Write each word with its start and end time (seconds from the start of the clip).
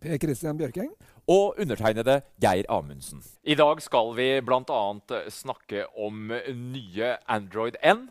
Per 0.00 0.16
Christian 0.16 0.56
Bjørking. 0.56 0.94
og 1.28 1.58
undertegnede 1.60 2.22
Geir 2.42 2.64
Amundsen. 2.72 3.20
I 3.44 3.54
dag 3.54 3.82
skal 3.84 4.14
vi 4.16 4.40
bl.a. 4.40 5.20
snakke 5.30 5.84
om 5.94 6.32
nye 6.72 7.10
Android 7.28 7.76
N. 7.84 8.08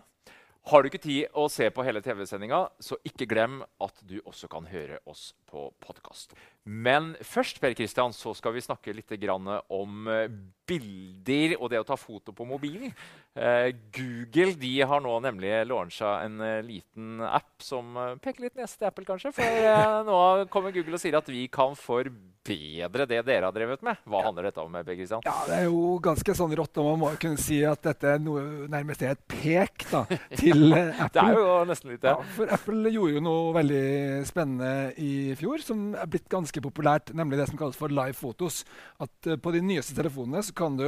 Har 0.69 0.83
du 0.83 0.87
ikke 0.87 1.01
tid 1.01 1.33
å 1.33 1.47
se 1.49 1.65
på 1.73 1.83
hele 1.83 1.99
TV-sendinga, 2.05 2.61
så 2.79 2.95
ikke 3.03 3.25
glem 3.25 3.63
at 3.81 4.03
du 4.05 4.19
også 4.21 4.47
kan 4.47 4.69
høre 4.69 5.01
oss 5.09 5.33
på 5.49 5.65
podkast. 5.81 6.37
Men 6.69 7.15
først 7.25 7.57
Per 7.63 7.73
Christian, 7.73 8.13
så 8.13 8.35
skal 8.37 8.53
vi 8.53 8.61
snakke 8.61 8.93
litt 8.93 9.09
grann 9.17 9.47
om 9.73 10.09
eh, 10.11 10.27
bilder 10.69 11.57
og 11.57 11.71
det 11.71 11.81
å 11.81 11.87
ta 11.87 11.97
foto 11.97 12.33
på 12.35 12.45
mobilen. 12.47 12.93
Eh, 13.39 13.69
Google 13.95 14.55
de 14.59 14.71
har 14.89 15.01
nå 15.03 15.15
nemlig 15.23 15.51
launcha 15.69 16.19
en 16.25 16.39
eh, 16.43 16.61
liten 16.65 17.21
app 17.25 17.61
som 17.63 17.93
peker 18.21 18.47
litt 18.47 18.57
neste 18.59 18.89
Apple, 18.89 19.07
kanskje. 19.07 19.33
For 19.37 19.45
eh, 19.45 19.99
nå 20.09 20.19
kommer 20.53 20.75
Google 20.75 20.97
og 20.99 21.01
sier 21.01 21.17
at 21.19 21.29
vi 21.31 21.47
kan 21.51 21.75
forbedre 21.77 23.05
det 23.09 23.21
dere 23.27 23.49
har 23.49 23.55
drevet 23.55 23.83
med. 23.85 23.99
Hva 24.09 24.23
handler 24.25 24.49
dette 24.49 24.63
om? 24.63 24.77
Per 24.77 24.97
Christian? 24.97 25.23
Ja, 25.25 25.35
Det 25.47 25.57
er 25.59 25.67
jo 25.69 25.95
ganske 26.03 26.35
sånn 26.37 26.55
rått, 26.57 26.79
og 26.81 26.91
man 26.91 27.01
må 27.03 27.11
kunne 27.21 27.41
si 27.41 27.61
at 27.67 27.81
dette 27.85 28.15
er 28.15 28.23
noe, 28.23 28.43
nærmest 28.71 29.05
er 29.05 29.15
et 29.15 29.23
pek 29.29 29.87
da, 29.89 30.03
til 30.41 30.69
Apple. 30.73 31.09
Det 31.15 31.25
er 31.25 31.37
jo 31.37 31.57
nesten 31.69 31.93
litt 31.93 32.03
det. 32.05 32.13
Ja, 32.13 32.29
for 32.37 32.55
Apple 32.59 32.93
gjorde 32.93 33.17
jo 33.17 33.25
noe 33.25 33.53
veldig 33.57 33.83
spennende 34.29 34.73
i 35.01 35.11
fjor, 35.39 35.61
som 35.65 35.89
er 35.97 36.09
blitt 36.09 36.29
ganske 36.31 36.58
populært, 36.65 37.13
nemlig 37.17 37.39
det 37.39 37.49
som 37.49 37.59
kalles 37.59 37.79
for 37.79 37.93
live 37.93 38.17
photos. 38.17 38.63
At 39.01 39.29
eh, 39.29 39.39
på 39.39 39.53
de 39.55 39.63
nyeste 39.65 39.97
telefonene 39.97 40.43
så 40.45 40.55
kan 40.57 40.77
du 40.79 40.87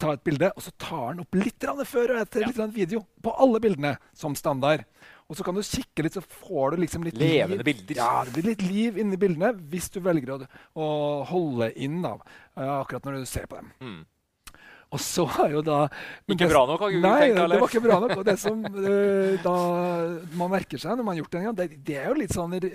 ta 0.00 0.14
et 0.16 0.22
bilde, 0.24 0.48
og 0.56 0.64
så 0.64 0.72
tar 0.80 1.12
den 1.12 1.24
opp 1.24 1.36
litt 1.36 1.64
før 1.88 2.14
og 2.14 2.20
etter 2.22 2.46
litt 2.46 2.60
video 2.74 3.02
på 3.22 3.34
alle 3.36 3.60
bildene, 3.60 3.96
som 4.16 4.36
standard. 4.38 4.86
Og 5.30 5.36
så 5.38 5.44
kan 5.46 5.54
du 5.54 5.62
kikke 5.62 6.06
litt, 6.06 6.16
så 6.16 6.22
får 6.24 6.72
du 6.74 6.80
liksom 6.82 7.04
litt 7.06 7.18
Levende 7.20 7.60
liv. 7.60 7.66
bilder. 7.68 8.00
Ja, 8.00 8.24
det 8.24 8.34
blir 8.34 8.48
litt 8.48 8.64
liv 8.66 8.98
inni 8.98 9.18
bildene 9.20 9.52
hvis 9.70 9.90
du 9.94 10.00
velger 10.02 10.32
å, 10.34 10.38
å 10.74 10.88
holde 11.28 11.70
inn 11.78 12.00
da, 12.02 12.16
eh, 12.56 12.72
akkurat 12.80 13.06
når 13.06 13.20
du 13.20 13.28
ser 13.30 13.46
på 13.50 13.60
dem. 13.60 13.70
Mm. 13.84 14.00
Og 14.90 14.98
så 14.98 15.22
er 15.44 15.52
jo 15.54 15.60
da 15.62 15.76
Ikke 16.26 16.36
det- 16.40 16.48
bra 16.50 16.64
nok, 16.66 16.80
har 16.82 16.90
Google 16.90 17.10
Nei, 17.12 17.20
tenkt, 17.28 17.36
det 17.52 17.60
var 17.60 17.68
ikke 17.70 17.82
bra 17.84 17.98
nok. 18.02 18.14
Og 18.18 18.24
det 18.26 18.34
som 18.42 18.64
eh, 18.66 19.36
da 19.44 19.54
man 20.40 20.50
merker 20.50 20.82
seg 20.82 20.96
når 20.98 21.04
man 21.06 21.14
har 21.14 21.20
gjort 21.22 21.30
det 21.30 21.38
en 21.40 21.46
gang, 21.46 21.58
det, 21.60 21.68
det 21.86 21.96
er 22.00 22.08
jo 22.10 22.16
litt 22.18 22.34
sånn 22.34 22.56
eh, 22.58 22.66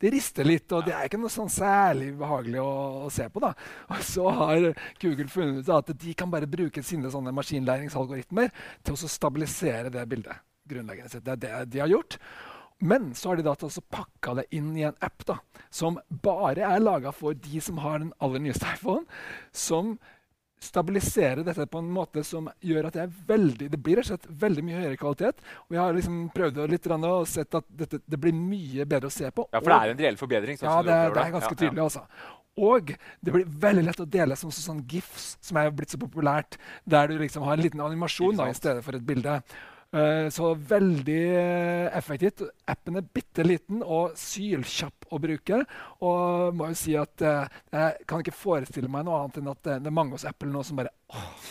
Det 0.00 0.12
rister 0.16 0.48
litt, 0.48 0.72
og 0.72 0.86
det 0.88 0.94
er 0.96 1.10
ikke 1.10 1.20
noe 1.20 1.32
sånn 1.34 1.52
særlig 1.52 2.08
behagelig 2.16 2.62
å, 2.64 2.72
å 3.04 3.12
se 3.12 3.28
på. 3.28 3.44
da. 3.44 3.52
Og 3.92 4.00
så 4.08 4.24
har 4.40 4.70
Google 5.02 5.28
funnet 5.28 5.60
ut 5.60 5.72
at 5.76 5.92
de 6.06 6.14
kan 6.16 6.32
bare 6.32 6.48
bruke 6.48 6.82
sine 6.82 7.12
sånne 7.12 7.34
maskinlæringsalgoritmer 7.36 8.50
til 8.82 8.96
å 8.96 9.14
stabilisere 9.18 9.92
det 9.92 10.08
bildet. 10.08 10.40
grunnleggende 10.66 11.10
sett. 11.12 11.24
Det 11.24 11.36
er 11.36 11.64
det 11.64 11.70
de 11.76 11.84
har 11.84 11.92
gjort. 11.92 12.16
Men 12.80 13.12
så 13.16 13.30
har 13.30 13.36
de 13.38 13.44
da 13.46 13.54
altså 13.54 13.80
pakka 13.92 14.34
det 14.40 14.48
inn 14.56 14.72
i 14.76 14.82
en 14.84 14.96
app 15.00 15.22
da, 15.24 15.38
som 15.72 15.94
bare 16.10 16.64
er 16.66 16.82
laga 16.82 17.12
for 17.14 17.32
de 17.32 17.60
som 17.64 17.78
har 17.80 18.00
den 18.02 18.10
aller 18.20 18.42
nyeste 18.44 18.66
iPhone. 18.74 19.06
Som 19.52 19.94
stabiliserer 20.62 21.44
dette 21.44 21.66
på 21.68 21.80
en 21.82 21.90
måte 21.92 22.22
som 22.24 22.48
gjør 22.64 22.88
at 22.88 22.96
det 22.96 23.02
er 23.04 23.12
veldig, 23.28 23.68
det 23.72 23.80
blir 23.82 24.00
slett 24.06 24.24
veldig 24.28 24.64
mye 24.64 24.80
høyere 24.80 25.00
kvalitet. 25.00 25.44
Og 25.68 25.76
jeg 25.76 25.82
har 25.82 25.98
liksom 25.98 26.22
prøvd 26.34 26.62
litt 26.72 26.88
og 26.96 27.28
sett 27.28 27.58
at 27.58 27.68
dette, 27.68 28.00
det 28.06 28.20
blir 28.20 28.34
mye 28.36 28.86
bedre 28.88 29.10
å 29.10 29.14
se 29.14 29.30
på. 29.30 29.46
Ja, 29.52 29.60
for 29.60 29.72
det 29.72 29.78
er 29.78 29.94
en 29.94 30.02
reell 30.06 30.18
forbedring. 30.20 30.58
Sånn 30.58 30.70
Ja, 30.70 30.80
det, 30.82 30.98
det 31.14 31.22
er 31.26 31.36
ganske 31.36 31.56
Ja, 31.60 31.72
ja. 31.76 31.86
altså. 31.86 32.06
Og 32.56 32.94
det 33.20 33.32
blir 33.34 33.44
veldig 33.44 33.84
lett 33.84 34.00
å 34.00 34.08
dele 34.08 34.36
som 34.40 34.52
sånn 34.54 34.80
gifs, 34.88 35.34
som 35.44 35.58
er 35.60 35.72
blitt 35.76 35.92
så 35.92 36.00
populært, 36.00 36.56
der 36.88 37.10
du 37.10 37.18
liksom 37.20 37.44
har 37.44 37.58
en 37.58 37.66
liten 37.66 37.82
animasjon 37.84 38.38
da, 38.38 38.48
i 38.48 38.56
stedet 38.56 38.84
for 38.84 38.96
et 38.96 39.04
bilde. 39.04 39.42
Eh, 39.96 40.28
så 40.30 40.54
veldig 40.54 41.20
eh, 41.36 41.96
effektivt. 41.96 42.42
Appen 42.68 42.98
er 43.00 43.06
bitte 43.16 43.44
liten 43.46 43.80
og 43.80 44.16
sylkjapp 44.20 45.08
å 45.08 45.20
bruke. 45.22 45.62
Og 46.04 46.56
må 46.56 46.70
jo 46.72 46.78
si 46.78 46.96
at 47.00 47.24
eh, 47.24 47.60
jeg 47.72 48.08
kan 48.10 48.24
ikke 48.24 48.36
forestille 48.36 48.90
meg 48.92 49.06
noe 49.06 49.22
annet 49.22 49.40
enn 49.40 49.52
at 49.54 49.62
det, 49.64 49.78
er 49.80 49.96
mange 50.00 50.18
hos 50.18 50.26
Apple 50.28 50.52
nå 50.52 50.64
som 50.66 50.80
bare 50.80 50.92
Åh, 51.06 51.46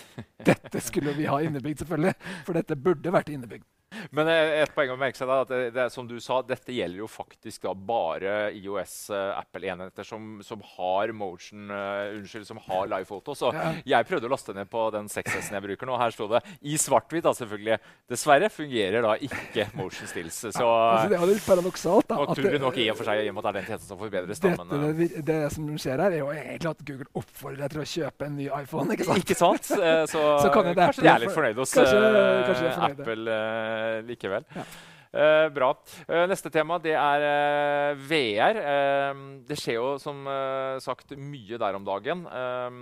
dette 0.45 0.81
skulle 0.84 1.16
vi 1.16 1.29
ha 1.31 1.39
innebygd, 1.41 1.81
selvfølgelig. 1.81 2.34
For 2.45 2.59
dette 2.59 2.78
burde 2.78 3.13
vært 3.16 3.31
innebygd. 3.34 3.66
Men 4.12 4.28
eh, 4.28 4.62
et 4.63 4.72
poeng 4.75 4.90
å 4.91 4.97
merke 5.00 5.16
seg 5.16 5.29
da, 5.29 5.35
at 5.46 5.51
det, 5.51 5.59
det, 5.75 5.84
som 5.94 6.07
du 6.09 6.18
sa, 6.19 6.41
dette 6.44 6.73
gjelder 6.75 7.00
jo 7.00 7.07
faktisk 7.07 7.63
da 7.63 7.72
bare 7.73 8.34
IOS 8.57 8.96
eh, 9.16 9.38
Apple-enheter 9.40 10.03
som, 10.07 10.41
som 10.44 10.59
har 10.75 11.13
motion, 11.16 11.69
uh, 11.72 12.12
unnskyld, 12.18 12.44
som 12.50 12.59
har 12.66 12.90
live 12.91 13.07
photo. 13.07 13.35
Så 13.38 13.53
Ja. 13.56 13.72
jeg 13.88 14.07
prøvde 14.09 14.28
å 14.28 14.31
laste 14.34 14.56
ned 14.57 14.68
på 14.72 14.81
den 14.91 15.07
6S-en 15.12 15.56
jeg 15.59 15.63
bruker 15.63 15.88
nå. 15.88 15.96
Her 16.01 16.12
sto 16.12 16.28
det 16.28 16.41
i 16.68 16.75
svart-hvitt, 16.81 17.23
da 17.23 17.31
selvfølgelig. 17.38 17.78
Dessverre 18.12 18.50
fungerer 18.51 19.06
da 19.06 19.13
ikke 19.29 19.68
motion 19.79 20.09
stills. 20.12 20.41
Så 20.44 20.66
Altså, 20.66 21.09
det 21.13 21.19
er 21.22 21.31
litt 21.31 21.46
paradoksalt. 21.47 22.09
da. 22.12 22.19
tror 22.35 22.59
nok 22.66 22.78
i 22.84 22.90
og 22.91 22.97
for 23.00 23.07
seg 23.07 23.23
i 23.23 23.29
og 23.31 23.38
med 23.38 23.46
at 23.46 23.47
det 23.47 23.53
er 23.53 23.59
den 23.62 23.69
tjenesten 23.72 23.94
som 23.94 24.02
forbedres. 24.02 24.40
da, 24.44 24.50
Dette, 24.50 24.81
men, 24.81 25.00
det, 25.00 25.23
det 25.31 25.40
som 25.56 25.72
skjer 25.79 26.03
her, 26.03 26.12
er 26.12 26.19
jo 26.25 26.29
egentlig 26.35 26.72
at 26.73 26.84
Google 26.91 27.09
oppfordrer 27.22 27.63
deg 27.63 27.78
til 27.78 27.85
å 27.85 27.88
kjøpe 27.96 28.28
en 28.28 28.38
ny 28.41 28.50
iPhone. 28.59 28.91
ikke 28.97 29.07
sant? 29.07 29.23
Ikke 29.23 29.40
sant? 29.40 29.72
Så, 29.72 30.22
Så 30.44 30.52
kan 30.53 30.67
det 30.67 30.75
kanskje 30.81 31.06
de 31.07 31.13
er 31.13 31.23
litt 31.23 31.31
for- 31.31 31.40
fornøyd 31.40 31.63
hos 31.63 31.73
kanskje- 31.79 32.03
kanskje 32.50 32.67
er 32.67 32.75
fornøyde. 32.75 33.02
Apple 33.06 33.40
likevel. 34.07 34.46
Ja. 34.56 34.68
Uh, 35.16 35.47
bra. 35.47 35.69
Uh, 36.09 36.25
neste 36.28 36.50
tema 36.51 36.75
det 36.84 36.91
er 37.00 37.23
uh, 37.23 38.01
VR. 38.03 38.57
Eh, 38.59 39.22
det 39.47 39.56
skjer 39.62 39.78
jo 39.78 39.94
som 40.01 40.25
eh, 40.28 40.75
sagt 40.84 41.13
mye 41.16 41.59
der 41.62 41.78
om 41.78 41.85
dagen. 41.88 42.25
Eh, 42.28 42.79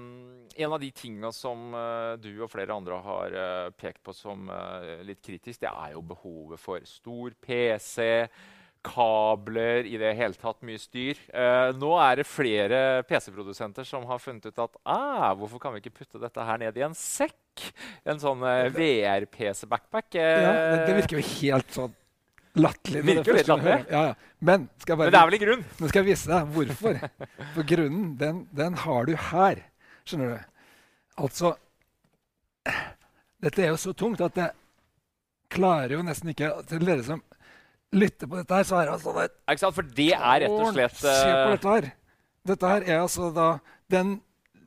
en 0.56 0.74
av 0.74 0.80
de 0.82 0.90
tinga 0.92 1.32
som 1.36 1.74
eh, 1.78 2.16
du 2.22 2.32
og 2.42 2.50
flere 2.52 2.74
andre 2.74 2.98
har 3.06 3.38
eh, 3.38 3.70
pekt 3.78 4.02
på 4.06 4.16
som 4.18 4.50
eh, 4.50 5.06
litt 5.06 5.22
kritisk, 5.22 5.62
det 5.62 5.70
er 5.70 5.94
jo 5.94 6.04
behovet 6.14 6.62
for 6.62 6.84
stor 6.90 7.34
PC. 7.42 8.26
Kabler, 8.84 9.88
i 9.88 9.96
det 10.00 10.12
hele 10.18 10.36
tatt 10.36 10.60
mye 10.66 10.82
styr. 10.82 11.20
Eh, 11.32 11.70
nå 11.80 11.94
er 12.04 12.20
det 12.20 12.28
flere 12.28 12.80
PC-produsenter 13.08 13.88
som 13.88 14.06
har 14.10 14.20
funnet 14.20 14.50
ut 14.50 14.64
at 14.66 14.78
ah, 14.84 15.32
hvorfor 15.40 15.62
kan 15.64 15.74
vi 15.74 15.84
ikke 15.84 16.02
putte 16.02 16.22
dette 16.22 16.44
her 16.44 16.60
ned 16.62 16.78
i 16.78 16.84
en 16.86 16.96
sekk? 16.98 17.70
En 18.04 18.20
sånn 18.20 18.44
eh, 18.48 18.68
VR-PC-backpack. 18.76 20.20
Ja, 20.20 20.52
det, 20.52 20.88
det 20.90 20.98
virker 21.00 21.22
jo 21.22 21.28
helt 21.40 21.76
sånn 21.76 21.96
latterlig. 22.60 23.04
Virker 23.08 23.40
litt 23.40 23.52
latterlig. 23.52 23.86
Ja, 23.90 24.04
ja. 24.12 24.38
Men, 24.44 24.68
skal 24.84 24.94
jeg 24.94 25.00
Men 25.06 25.14
det 25.16 25.22
er 25.22 25.30
vel 25.30 25.38
i 25.38 25.44
grunn? 25.46 25.68
nå 25.80 25.90
skal 25.90 26.04
jeg 26.04 26.10
vise 26.12 26.32
deg 26.34 26.56
hvorfor. 26.58 27.00
For 27.56 27.70
grunnen, 27.74 28.10
den, 28.20 28.44
den 28.54 28.82
har 28.84 29.08
du 29.08 29.14
her. 29.32 29.64
Skjønner 30.04 30.34
du? 30.36 30.50
Altså 31.24 31.54
Dette 33.44 33.62
er 33.62 33.70
jo 33.70 33.78
så 33.80 33.94
tungt 33.96 34.22
at 34.24 34.38
jeg 34.40 34.52
klarer 35.54 35.94
jo 35.94 36.00
nesten 36.02 36.32
ikke 36.32 36.48
Til 36.66 36.82
dere 36.88 37.04
som 37.06 37.22
lytter 37.94 38.30
på 38.30 38.40
dette 38.40 38.58
her, 38.58 38.68
så 38.68 38.80
er 38.80 38.88
det 38.88 38.96
altså 38.98 39.14
et 39.24 39.36
Ikke 39.50 39.64
sant? 39.64 39.78
For 39.78 39.94
det 40.00 40.12
er 40.18 40.44
rett 40.46 40.56
og 40.58 40.74
slett 40.76 41.00
Se 41.00 41.14
på 41.14 41.34
eh, 41.34 41.52
dette 41.56 41.74
her. 41.76 41.90
Dette 42.54 42.72
her 42.74 42.88
er 42.88 43.02
altså 43.02 43.30
da 43.36 43.50
den 43.94 44.16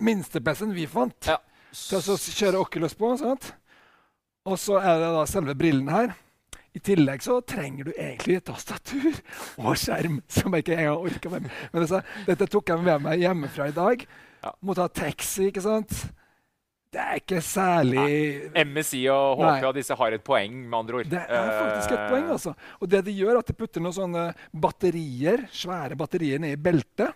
minste 0.02 0.40
PC-en 0.44 0.74
vi 0.76 0.86
fant. 0.90 1.28
Ja. 1.28 1.38
Til 1.76 1.98
å 2.00 2.16
kjøre 2.16 2.60
Oculus 2.62 2.94
på. 2.96 3.10
sant? 3.20 3.50
Og 4.46 4.60
så 4.62 4.78
er 4.78 5.02
det 5.02 5.10
da 5.16 5.24
selve 5.28 5.56
brillen 5.58 5.90
her. 5.92 6.14
I 6.76 6.80
tillegg 6.84 7.24
så 7.24 7.38
trenger 7.40 7.88
du 7.88 7.92
egentlig 7.94 8.42
tastatur 8.44 9.08
og 9.64 9.78
skjerm, 9.80 10.20
som 10.28 10.52
jeg 10.54 10.64
ikke 10.64 10.76
engang 10.76 11.08
orker 11.08 11.32
med. 11.32 11.48
Men 11.72 11.86
altså, 11.86 12.02
dette 12.28 12.48
tok 12.52 12.72
jeg 12.72 12.84
med 12.84 13.04
meg 13.06 13.24
hjemmefra 13.24 13.70
i 13.70 13.76
dag. 13.76 14.04
Ja. 14.44 14.52
Må 14.60 14.76
ta 14.76 14.86
taxi, 14.92 15.48
ikke 15.50 15.64
sant? 15.64 15.94
Det 16.96 17.02
er 17.04 17.18
ikke 17.20 17.40
særlig 17.44 18.02
MSI 18.64 19.02
og 19.12 19.34
HP 19.36 19.44
Nei. 19.44 19.64
og 19.68 19.74
disse 19.76 19.96
har 20.00 20.14
et 20.16 20.22
poeng, 20.24 20.54
med 20.64 20.78
andre 20.78 21.00
ord. 21.02 21.10
Det 21.12 21.20
er 21.20 21.50
faktisk 21.58 21.92
et 21.92 21.98
Eh, 21.98 22.08
poeng. 22.08 22.30
altså. 22.32 22.54
Og 22.80 22.88
det 22.88 23.02
de 23.04 23.12
gjør, 23.12 23.34
er 23.34 23.40
at 23.42 23.50
de 23.50 23.56
putter 23.58 23.84
noen 23.84 23.92
sånne 23.92 24.22
batterier, 24.56 25.44
svære 25.52 25.98
batterier 26.00 26.40
ned 26.40 26.54
i 26.56 26.60
beltet. 26.60 27.12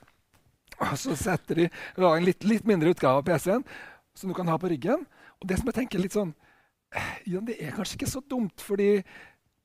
Og 0.80 0.92
så 1.00 1.16
setter 1.16 1.54
de 1.62 1.66
en 1.96 2.24
litt, 2.26 2.44
litt 2.44 2.68
mindre 2.68 2.92
utgave 2.92 3.20
av 3.22 3.24
PC-en 3.24 3.64
som 4.16 4.28
du 4.28 4.36
kan 4.36 4.48
ha 4.52 4.58
på 4.60 4.68
ryggen. 4.68 5.06
Og 5.40 5.48
det 5.48 5.56
som 5.60 5.70
jeg 5.70 5.78
tenker 5.80 6.02
litt 6.02 6.12
sånn 6.16 6.34
ja, 7.24 7.38
Det 7.40 7.56
er 7.62 7.70
kanskje 7.72 7.96
ikke 8.00 8.10
så 8.10 8.20
dumt, 8.28 8.60
fordi 8.60 9.02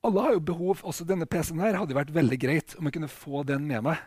alle 0.06 0.21
har 0.21 0.35
jo 0.35 0.44
behov 0.45 0.83
Også 0.85 1.07
denne 1.09 1.25
PC-en 1.25 1.59
her 1.63 1.73
hadde 1.79 1.95
vært 1.97 2.13
veldig 2.13 2.38
greit 2.39 2.75
om 2.77 2.85
jeg 2.85 2.94
kunne 3.00 3.09
få 3.12 3.44
den 3.44 3.65
med 3.67 3.83
meg. 3.83 3.97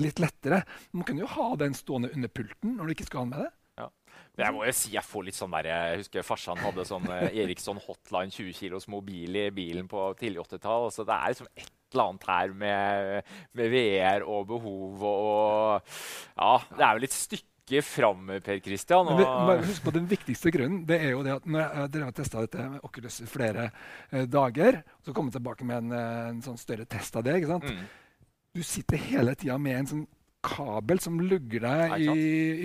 Litt 0.00 0.18
lettere. 0.22 0.62
Man 0.94 1.04
kunne 1.04 1.22
jo 1.22 1.26
ha 1.26 1.54
den 1.56 1.74
stående 1.74 2.10
under 2.14 2.30
pulten 2.30 2.76
når 2.78 2.86
du 2.86 2.94
ikke 2.94 3.06
skal 3.08 3.18
ha 3.18 3.24
den 3.26 3.30
med 3.34 3.44
deg. 3.44 3.52
Jeg 4.36 4.52
må 4.52 4.66
jo 4.66 4.74
si 4.76 4.92
jeg 4.92 5.06
får 5.06 5.24
litt 5.26 5.38
sånn 5.38 5.54
der, 5.54 5.70
jeg 5.70 6.00
husker 6.02 6.26
farsan 6.26 6.60
hadde 6.60 6.84
sånn 6.84 7.08
eh, 7.12 7.38
Eriksson 7.44 7.80
Hotline 7.80 8.34
20 8.34 8.56
kilos 8.58 8.88
mobil 8.92 9.38
i 9.40 9.48
bilen 9.54 9.88
på 9.88 10.10
tidlig 10.20 10.42
80-tall. 10.44 10.90
Så 10.92 11.06
det 11.08 11.16
er 11.16 11.32
liksom 11.32 11.50
et 11.54 11.72
eller 11.94 12.10
annet 12.10 12.26
her 12.28 12.54
med, 12.62 13.34
med 13.56 13.70
VR 13.72 14.24
og 14.26 14.48
behov 14.50 15.04
og, 15.08 15.20
og 15.86 15.92
Ja, 16.36 16.56
det 16.76 16.82
er 16.84 16.98
jo 16.98 17.04
litt 17.06 17.16
stykke 17.16 17.82
fram, 17.82 18.28
Per 18.44 18.60
Christian. 18.62 19.08
Og, 19.10 19.22
bare 19.22 19.64
husk 19.64 19.86
på 19.86 19.94
Den 19.94 20.04
viktigste 20.10 20.52
grunnen 20.54 20.84
det 20.86 21.00
er 21.02 21.14
jo 21.14 21.22
det 21.26 21.32
at 21.38 21.48
når 21.48 21.62
jeg 21.62 21.80
har 21.80 21.94
drevet 21.94 22.18
testa 22.20 22.44
dette 22.44 22.66
med 22.74 22.84
Oculus 22.86 23.20
i 23.24 23.30
flere 23.30 23.70
eh, 24.10 24.26
dager, 24.28 24.82
så 25.00 25.14
kommer 25.14 25.32
jeg 25.32 25.40
tilbake 25.40 25.68
med 25.68 25.86
en, 25.86 25.96
eh, 25.96 26.26
en 26.34 26.44
sånn 26.44 26.60
større 26.60 26.84
test 26.84 27.16
av 27.16 27.24
det. 27.26 27.38
ikke 27.40 27.54
sant? 27.54 27.70
Mm. 27.72 27.88
Du 28.56 28.62
sitter 28.64 29.00
hele 29.08 29.34
tida 29.36 29.56
med 29.60 29.80
en 29.80 29.90
sånn 29.94 30.06
kabel 30.46 31.00
som 31.02 31.18
lugger 31.20 31.64
deg 31.64 32.06
i, 32.06 32.16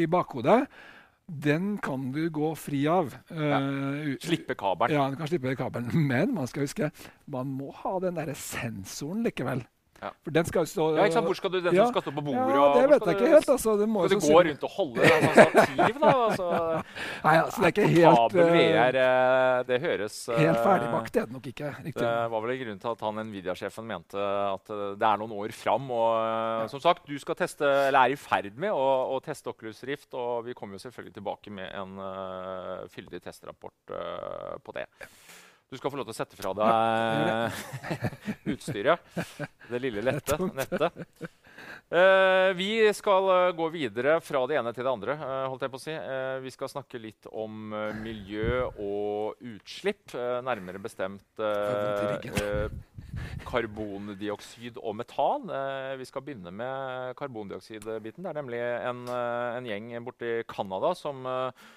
i 0.03 0.07
bakhodet. 0.12 0.65
Den 1.31 1.77
kan 1.79 2.09
du 2.11 2.25
gå 2.29 2.49
fri 2.59 2.81
av. 2.91 3.13
eh, 3.31 3.35
u- 4.11 4.17
Slippe 4.21 4.55
kabelen. 4.59 4.97
Ja, 4.97 5.09
du 5.09 5.15
kan 5.15 5.27
slippe 5.27 5.55
kabelen. 5.55 5.87
Men 6.11 6.33
man 6.35 6.47
skal 6.47 6.65
huske, 6.67 6.91
man 7.25 7.47
må 7.47 7.71
ha 7.83 7.99
den 8.03 8.15
der 8.19 8.33
sensoren 8.35 9.23
likevel. 9.23 9.63
Ja. 10.01 10.09
For 10.25 10.33
den 10.33 10.48
skal 10.50 10.63
jo 10.65 10.69
stå 10.71 10.86
Ja, 10.98 11.03
ikke 11.06 11.13
sant? 11.13 11.27
Hvor 11.30 11.38
skal 11.38 11.51
du, 11.53 11.57
den 11.62 11.75
Ja. 11.75 11.83
som 11.86 11.94
skal 11.94 12.01
stå 12.01 12.12
på 12.15 12.24
bordet? 12.25 12.56
Ja, 12.57 12.63
det 12.74 12.89
vet 12.89 13.03
jeg 13.06 13.15
ikke 13.15 13.27
helt. 13.36 13.50
altså. 13.53 13.75
Det 13.77 13.88
må 13.89 14.06
Skal 14.07 14.18
du 14.18 14.21
gå 14.21 14.31
synlig- 14.31 14.50
rundt 14.50 14.63
og 14.65 14.71
holde 14.77 14.95
det 14.95 15.12
altså, 15.12 15.44
stativ, 15.51 16.00
da? 16.01 16.13
Altså, 16.25 16.48
Nei, 17.25 17.36
altså, 17.38 17.57
det 17.62 17.68
er 17.68 17.74
ikke 17.75 17.88
helt, 17.92 18.36
eh, 18.36 18.50
VR, 18.56 18.98
eh, 19.01 19.63
det 19.69 19.81
høres 19.81 20.15
eh, 20.30 20.39
helt 20.42 20.62
ferdigbakt. 20.65 21.15
Er 21.21 21.25
det 21.30 21.36
nok 21.38 21.48
ikke. 21.51 21.69
riktig. 21.86 22.01
Det 22.01 22.15
var 22.33 22.42
vel 22.48 22.57
grunnen 22.63 22.81
til 22.81 22.92
at 22.95 23.06
han 23.06 23.21
Nvidia-sjefen 23.30 23.86
mente 23.86 24.18
at 24.18 24.65
det 24.98 25.07
er 25.12 25.21
noen 25.21 25.36
år 25.38 25.53
fram. 25.53 25.92
Og 25.92 26.09
ja. 26.18 26.68
som 26.74 26.81
sagt, 26.81 27.06
du 27.06 27.18
skal 27.21 27.38
teste, 27.38 27.62
eller 27.65 28.00
er 28.00 28.15
i 28.15 28.18
ferd 28.18 28.57
med 28.57 28.74
å, 28.74 28.88
å 29.13 29.21
teste 29.21 29.53
Oculus 29.53 29.83
Rift, 29.86 30.09
og 30.18 30.45
vi 30.50 30.53
kommer 30.57 30.80
jo 30.80 30.86
selvfølgelig 30.88 31.13
tilbake 31.19 31.53
med 31.53 31.69
en 31.77 31.98
uh, 32.01 32.88
fyldig 32.89 33.21
testrapport 33.21 33.94
uh, 33.94 34.57
på 34.65 34.74
det. 34.75 34.88
Du 35.71 35.77
skal 35.79 35.88
få 35.94 36.01
lov 36.01 36.09
til 36.09 36.12
å 36.12 36.18
sette 36.18 36.35
fra 36.35 36.51
deg 36.57 37.53
utstyret. 38.51 39.00
Det 39.71 39.79
lille 39.79 40.03
lette 40.03 40.35
nettet. 40.51 41.06
Uh, 41.91 42.51
vi 42.56 42.88
skal 42.95 43.27
eh, 43.31 43.50
gå 43.56 43.65
videre 43.71 44.18
fra 44.23 44.41
det 44.47 44.56
ene 44.59 44.71
til 44.75 44.83
det 44.88 44.91
andre. 44.91 45.15
Uh, 45.19 45.47
holdt 45.51 45.63
jeg 45.63 45.71
på 45.73 45.79
å 45.79 45.83
si. 45.83 45.95
Uh, 45.95 46.38
vi 46.44 46.51
skal 46.51 46.71
snakke 46.71 47.00
litt 47.00 47.27
om 47.31 47.71
eh, 47.75 47.91
miljø 48.03 48.62
og 48.83 49.39
utslipp. 49.53 50.12
eh, 50.15 50.38
nærmere 50.44 50.79
bestemt 50.83 51.39
eh, 51.44 52.31
eh, 52.31 52.71
karbondioksid 53.47 54.79
og 54.79 54.95
metan. 55.00 55.51
Eh, 55.51 55.94
vi 56.00 56.07
skal 56.07 56.24
begynne 56.27 56.51
med 56.56 57.15
karbondioksidbiten. 57.19 58.24
Det 58.24 58.31
er 58.31 58.39
nemlig 58.39 58.63
en, 58.63 59.06
eh, 59.07 59.59
en 59.59 59.71
gjeng 59.71 59.91
borti 60.07 60.41
Canada 60.51 60.95
som 61.00 61.24
eh, 61.27 61.69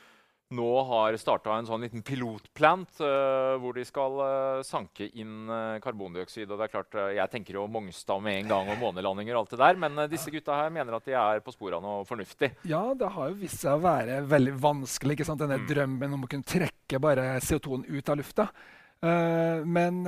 nå 0.54 0.70
har 0.88 1.16
starta 1.20 1.56
en 1.58 1.66
sånn 1.68 1.82
liten 1.84 2.02
pilotplant 2.06 3.00
uh, 3.02 3.54
hvor 3.62 3.74
de 3.76 3.84
skal 3.86 4.20
uh, 4.20 4.62
sanke 4.66 5.08
inn 5.18 5.50
uh, 5.50 5.80
karbondioksid. 5.84 6.46
Og 6.48 6.58
det 6.60 6.68
er 6.68 6.72
klart, 6.72 6.98
Jeg 7.16 7.32
tenker 7.32 7.58
jo 7.58 7.66
Mongstad 7.70 8.22
med 8.24 8.40
en 8.42 8.52
gang 8.54 8.70
og 8.72 8.80
månelandinger 8.82 9.34
og 9.36 9.44
alt 9.44 9.54
det 9.56 9.60
der, 9.64 9.80
men 9.84 10.04
disse 10.12 10.32
gutta 10.32 10.56
her 10.62 10.72
mener 10.74 10.96
at 10.96 11.08
de 11.08 11.16
er 11.18 11.42
på 11.44 11.54
sporet 11.54 11.78
av 11.78 11.84
noe 11.84 12.06
fornuftig. 12.08 12.52
Ja, 12.70 12.84
det 12.98 13.10
har 13.16 13.32
jo 13.32 13.40
vist 13.42 13.60
seg 13.64 13.74
å 13.76 13.82
være 13.84 14.22
veldig 14.30 14.54
vanskelig. 14.62 15.18
ikke 15.18 15.28
sant? 15.28 15.42
Denne 15.42 15.58
Mm. 15.60 15.68
drømmen 15.68 16.14
om 16.16 16.24
å 16.24 16.30
kunne 16.30 16.46
trekke 16.46 17.00
bare 17.02 17.40
CO2-en 17.40 17.84
ut 17.88 18.08
av 18.08 18.18
lufta. 18.20 18.48
Men 19.04 19.98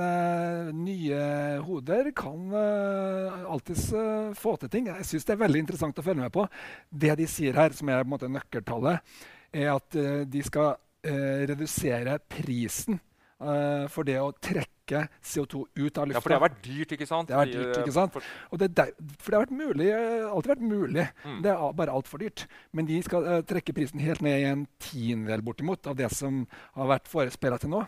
nye 0.73 1.17
hoder 1.61 2.07
kan 2.17 2.47
uh, 2.49 3.43
alltids 3.53 3.91
få 4.39 4.55
til 4.57 4.71
ting. 4.73 4.87
Jeg 4.89 5.05
syns 5.05 5.27
det 5.27 5.35
er 5.35 5.43
veldig 5.43 5.61
interessant 5.61 5.99
å 6.01 6.05
følge 6.05 6.23
med 6.23 6.33
på. 6.33 6.47
Det 6.89 7.13
de 7.19 7.27
sier 7.29 7.53
her, 7.57 7.75
som 7.77 7.89
er 7.93 8.01
på 8.01 8.07
en 8.07 8.13
måte 8.15 8.31
nøkkeltallet, 8.31 9.17
er 9.53 9.73
at 9.75 9.97
eh, 9.99 10.23
de 10.29 10.41
skal 10.45 10.75
eh, 11.05 11.45
redusere 11.51 12.17
prisen 12.31 12.97
eh, 12.97 13.85
for 13.91 14.07
det 14.07 14.17
å 14.21 14.33
trekke 14.33 15.05
CO2 15.19 15.65
ut 15.75 15.99
av 15.99 16.07
lufta. 16.07 16.17
Ja, 16.17 16.23
For 16.23 16.31
det 16.31 16.37
har 16.37 16.45
vært 16.45 16.59
dyrt, 16.63 16.93
ikke 16.95 17.07
sant? 17.09 17.29
Det 17.29 17.35
har 17.35 17.43
vært 17.43 17.57
dyrt, 17.57 17.79
ikke 17.81 17.95
sant? 17.95 18.19
Og 18.51 18.61
det 18.61 18.69
er 18.69 18.75
der, 18.81 18.93
for 19.19 19.33
det 19.33 19.39
har 19.39 19.47
vært 19.47 19.57
mulig, 19.59 19.89
alltid 20.31 20.53
vært 20.53 20.67
mulig. 20.67 21.07
Mm. 21.25 21.41
Det 21.43 21.51
er 21.53 21.73
bare 21.81 21.97
altfor 21.99 22.23
dyrt. 22.23 22.45
Men 22.71 22.87
de 22.87 23.01
skal 23.03 23.27
trekke 23.49 23.75
prisen 23.75 24.03
helt 24.03 24.23
ned 24.23 24.39
i 24.39 24.47
en 24.51 24.63
tiendedel 24.83 25.43
bortimot 25.43 25.91
av 25.91 25.99
det 25.99 26.07
som 26.15 26.45
har 26.79 26.93
vært 26.95 27.11
forespeila 27.11 27.59
til 27.59 27.75
nå. 27.75 27.83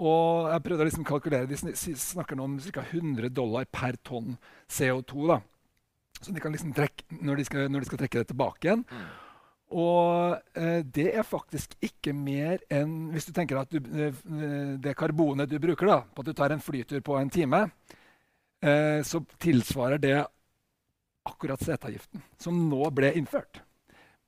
Og 0.00 0.48
jeg 0.48 0.64
prøvde 0.64 0.84
å 0.86 0.88
liksom 0.88 1.04
kalkulere. 1.08 1.48
De 1.48 1.58
snakker 1.60 2.38
nå 2.38 2.48
om 2.48 2.56
ca. 2.72 2.84
100 2.88 3.28
dollar 3.36 3.68
per 3.68 4.00
tonn 4.00 4.38
CO2. 4.64 5.26
da. 5.28 5.42
Så 6.20 6.32
de 6.32 6.40
kan 6.40 6.52
liksom 6.52 6.72
trekke, 6.76 7.04
når, 7.20 7.40
de 7.40 7.44
skal, 7.48 7.68
når 7.72 7.84
de 7.84 7.88
skal 7.88 8.00
trekke 8.02 8.22
det 8.22 8.30
tilbake 8.32 8.68
igjen. 8.68 8.84
Mm. 8.88 9.10
Og 9.70 10.34
eh, 10.58 10.80
det 10.82 11.12
er 11.14 11.26
faktisk 11.26 11.76
ikke 11.84 12.12
mer 12.16 12.58
enn 12.74 13.12
Hvis 13.14 13.28
du 13.28 13.32
tenker 13.36 13.60
at 13.60 13.70
du, 13.70 13.78
eh, 13.78 14.20
det 14.82 14.96
karbonet 14.98 15.50
du 15.50 15.58
bruker 15.62 15.86
da, 15.86 16.00
på 16.02 16.24
at 16.24 16.30
du 16.30 16.34
tar 16.34 16.54
en 16.54 16.62
flytur 16.62 17.02
på 17.06 17.16
en 17.20 17.30
time, 17.30 17.62
eh, 18.64 19.00
så 19.06 19.22
tilsvarer 19.38 20.02
det 20.02 20.16
akkurat 21.30 21.62
seteavgiften, 21.62 22.22
som 22.40 22.56
nå 22.70 22.82
ble 22.96 23.12
innført 23.20 23.60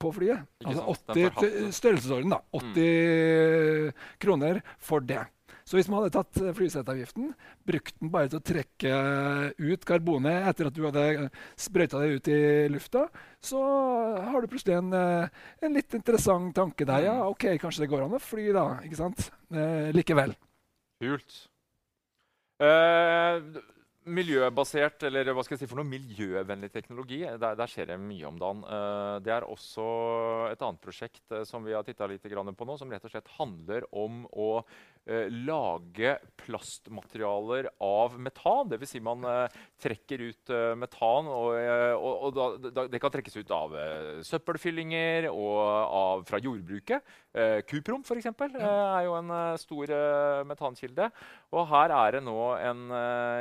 på 0.03 0.13
flyet. 0.15 0.47
Altså 0.67 0.95
80 1.15 1.73
størrelsesorden, 1.75 2.35
da. 2.35 2.41
80 2.53 3.93
kroner 4.23 4.61
for 4.79 5.03
det. 5.07 5.25
Så 5.65 5.79
hvis 5.79 5.89
man 5.91 6.03
hadde 6.03 6.15
tatt 6.17 6.41
eh, 6.43 6.55
flyseteavgiften, 6.57 7.33
brukt 7.69 7.99
den 8.01 8.13
bare 8.13 8.31
til 8.33 8.41
å 8.41 8.47
trekke 8.53 8.97
ut 9.59 9.87
karbonet 9.89 10.49
etter 10.51 10.69
at 10.69 10.77
du 10.77 10.83
hadde 10.89 11.29
sprøyta 11.61 12.03
det 12.03 12.17
ut 12.17 12.33
i 12.33 12.41
lufta, 12.73 13.07
så 13.43 13.63
har 14.33 14.43
du 14.43 14.51
plutselig 14.51 14.79
en, 14.79 14.93
eh, 14.97 15.45
en 15.63 15.77
litt 15.79 15.99
interessant 15.99 16.55
tanke 16.57 16.87
der. 16.89 17.07
Ja, 17.09 17.17
OK, 17.29 17.49
kanskje 17.63 17.85
det 17.85 17.93
går 17.93 18.07
an 18.07 18.19
å 18.19 18.23
fly, 18.23 18.51
da. 18.55 18.67
Ikke 18.87 19.01
sant? 19.01 19.31
Eh, 19.53 19.91
likevel. 19.95 20.35
Kult. 21.03 21.47
Eh, 22.63 23.39
miljøbasert, 24.11 25.05
eller 25.07 25.31
hva 25.31 25.45
skal 25.45 25.55
jeg 25.57 25.63
si 25.63 25.71
for 25.71 25.79
noe, 25.79 25.89
miljøvennlig 25.89 26.71
teknologi, 26.75 27.21
der, 27.23 27.57
der 27.59 27.71
skjer 27.71 27.93
det 27.93 27.99
mye 28.03 28.27
om 28.29 28.39
dagen. 28.41 28.63
Eh, 28.67 29.17
det 29.23 29.35
er 29.35 29.47
også 29.47 29.85
et 30.51 30.65
annet 30.65 30.83
prosjekt 30.83 31.23
eh, 31.35 31.45
som 31.49 31.63
vi 31.67 31.75
har 31.77 31.87
titta 31.87 32.09
litt 32.11 32.27
grann 32.31 32.51
på 32.57 32.67
nå, 32.67 32.79
som 32.81 32.91
rett 32.91 33.05
og 33.07 33.13
slett 33.13 33.31
handler 33.39 33.87
om 33.95 34.25
å 34.33 34.49
eh, 35.07 35.31
lage 35.47 36.17
plastmaterialer 36.43 37.71
av 37.83 38.19
metan. 38.19 38.73
Dvs. 38.73 38.93
Si 38.93 39.03
man 39.03 39.23
trekker 39.81 40.21
ut 40.27 40.51
metan, 40.77 41.31
og, 41.31 41.55
og, 41.97 42.27
og 42.27 42.67
da, 42.67 42.87
det 42.91 43.01
kan 43.01 43.13
trekkes 43.15 43.39
ut 43.39 43.55
av 43.55 43.77
søppelfyllinger 44.27 45.31
og 45.31 45.61
av, 45.63 46.25
fra 46.29 46.41
jordbruket. 46.43 47.07
Kuprom 47.71 48.03
f.eks. 48.05 48.29
Er 48.29 49.07
jo 49.07 49.15
en 49.17 49.33
stor 49.63 49.95
metankilde. 50.51 51.09
Og 51.55 51.65
her 51.71 51.95
er 51.97 52.19
det 52.19 52.25
nå 52.27 52.37
en 52.59 52.85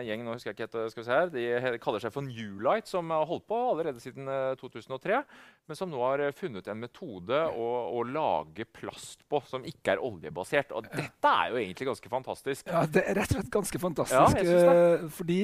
gjeng 0.08 0.24
nå 0.24 0.38
husker 0.38 0.51
jeg 0.51 0.51
ikke 0.54 0.68
helt, 0.68 0.92
skal 0.94 1.02
vi 1.02 1.08
se 1.08 1.18
her, 1.18 1.32
de 1.74 1.80
kaller 1.84 2.04
seg 2.04 2.14
for 2.14 2.26
Newlight, 2.26 2.90
som 2.90 3.10
har 3.14 3.28
holdt 3.30 3.46
på 3.50 3.60
allerede 3.72 4.02
siden 4.04 4.30
eh, 4.32 4.54
2003, 4.60 5.22
men 5.70 5.80
som 5.80 5.92
nå 5.92 6.02
har 6.04 6.24
eh, 6.26 6.34
funnet 6.36 6.68
en 6.72 6.82
metode 6.82 7.40
å, 7.52 7.70
å 7.98 8.04
lage 8.08 8.68
plast 8.70 9.26
på 9.32 9.42
som 9.50 9.66
ikke 9.68 9.96
er 9.96 10.04
oljebasert. 10.04 10.74
Og 10.78 10.90
dette 10.90 11.34
er 11.34 11.54
jo 11.54 11.62
egentlig 11.62 11.90
ganske 11.92 12.14
fantastisk. 12.14 12.70
Ja, 12.72 12.84
det 12.86 13.06
er 13.06 13.20
rett 13.22 13.34
og 13.34 13.40
slett 13.40 13.54
ganske 13.54 13.84
fantastisk. 13.86 14.42
Ja, 14.44 14.68
eh, 14.68 15.08
fordi, 15.18 15.42